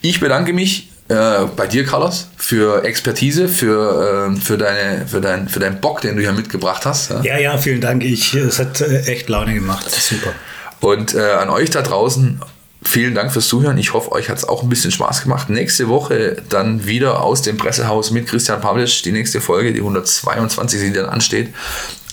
[0.00, 5.48] Ich bedanke mich äh, bei dir, Carlos, für Expertise, für, äh, für, deine, für, dein,
[5.48, 7.10] für deinen Bock, den du hier mitgebracht hast.
[7.10, 8.02] Ja, ja, ja vielen Dank.
[8.02, 9.90] Ich, es hat äh, echt Laune gemacht.
[9.90, 10.32] Super.
[10.80, 12.40] Und äh, an euch da draußen
[12.82, 13.76] Vielen Dank fürs Zuhören.
[13.76, 15.50] Ich hoffe, euch hat es auch ein bisschen Spaß gemacht.
[15.50, 19.02] Nächste Woche dann wieder aus dem Pressehaus mit Christian Pavlic.
[19.02, 21.50] Die nächste Folge, die 122, die dann ansteht.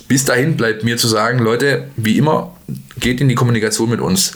[0.07, 2.55] Bis dahin bleibt mir zu sagen, Leute, wie immer,
[2.99, 4.33] geht in die Kommunikation mit uns.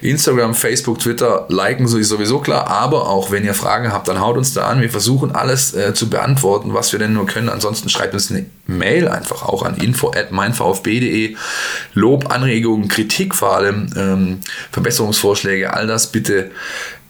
[0.00, 4.20] Instagram, Facebook, Twitter, liken so ist sowieso klar, aber auch wenn ihr Fragen habt, dann
[4.20, 4.80] haut uns da an.
[4.80, 7.48] Wir versuchen alles äh, zu beantworten, was wir denn nur können.
[7.48, 11.36] Ansonsten schreibt uns eine Mail einfach auch an info at meinvfb.de.
[11.94, 14.40] Lob, Anregungen, Kritik vor allem, ähm,
[14.70, 16.50] Verbesserungsvorschläge, all das bitte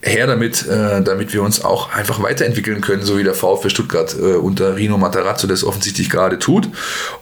[0.03, 4.15] her damit, äh, damit wir uns auch einfach weiterentwickeln können, so wie der VfB Stuttgart
[4.19, 6.69] äh, unter Rino Matarazzo das offensichtlich gerade tut.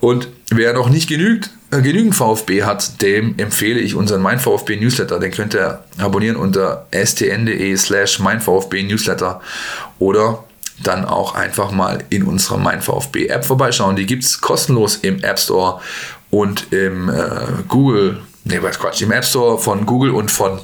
[0.01, 4.76] Und wer noch nicht genügt, äh, genügend VfB hat, dem empfehle ich unseren Mein VfB
[4.76, 5.20] Newsletter.
[5.20, 9.43] Den könnt ihr abonnieren unter stn.de slash Mein VfB Newsletter
[9.99, 10.45] oder
[10.83, 13.97] dann auch einfach mal in unserer Mein App vorbeischauen.
[13.97, 15.81] Die gibt es kostenlos im App Store
[16.31, 17.22] und im äh,
[17.68, 20.61] Google, nee, was Quatsch, im App Store von Google und von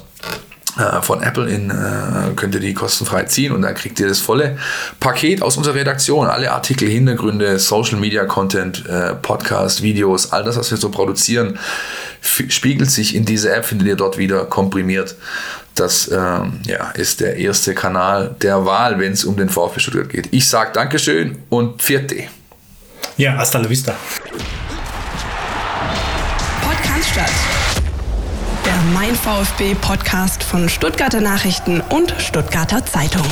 [0.77, 4.19] äh, von Apple in, äh, könnt ihr die kostenfrei ziehen und dann kriegt ihr das
[4.19, 4.57] volle
[4.99, 6.27] Paket aus unserer Redaktion.
[6.27, 11.57] Alle Artikel, Hintergründe, Social Media Content, äh, Podcast, Videos, all das, was wir so produzieren,
[12.21, 15.15] spiegelt sich in dieser App, findet ihr dort wieder komprimiert.
[15.79, 20.09] Das ähm, ja, ist der erste Kanal der Wahl, wenn es um den VfB Stuttgart
[20.09, 20.29] geht.
[20.31, 22.23] Ich sage Dankeschön und Vierte.
[23.17, 23.93] Ja, hasta la vista.
[26.61, 27.31] Podcast statt
[28.67, 33.25] der Mein VfB Podcast von Stuttgarter Nachrichten und Stuttgarter Zeitung.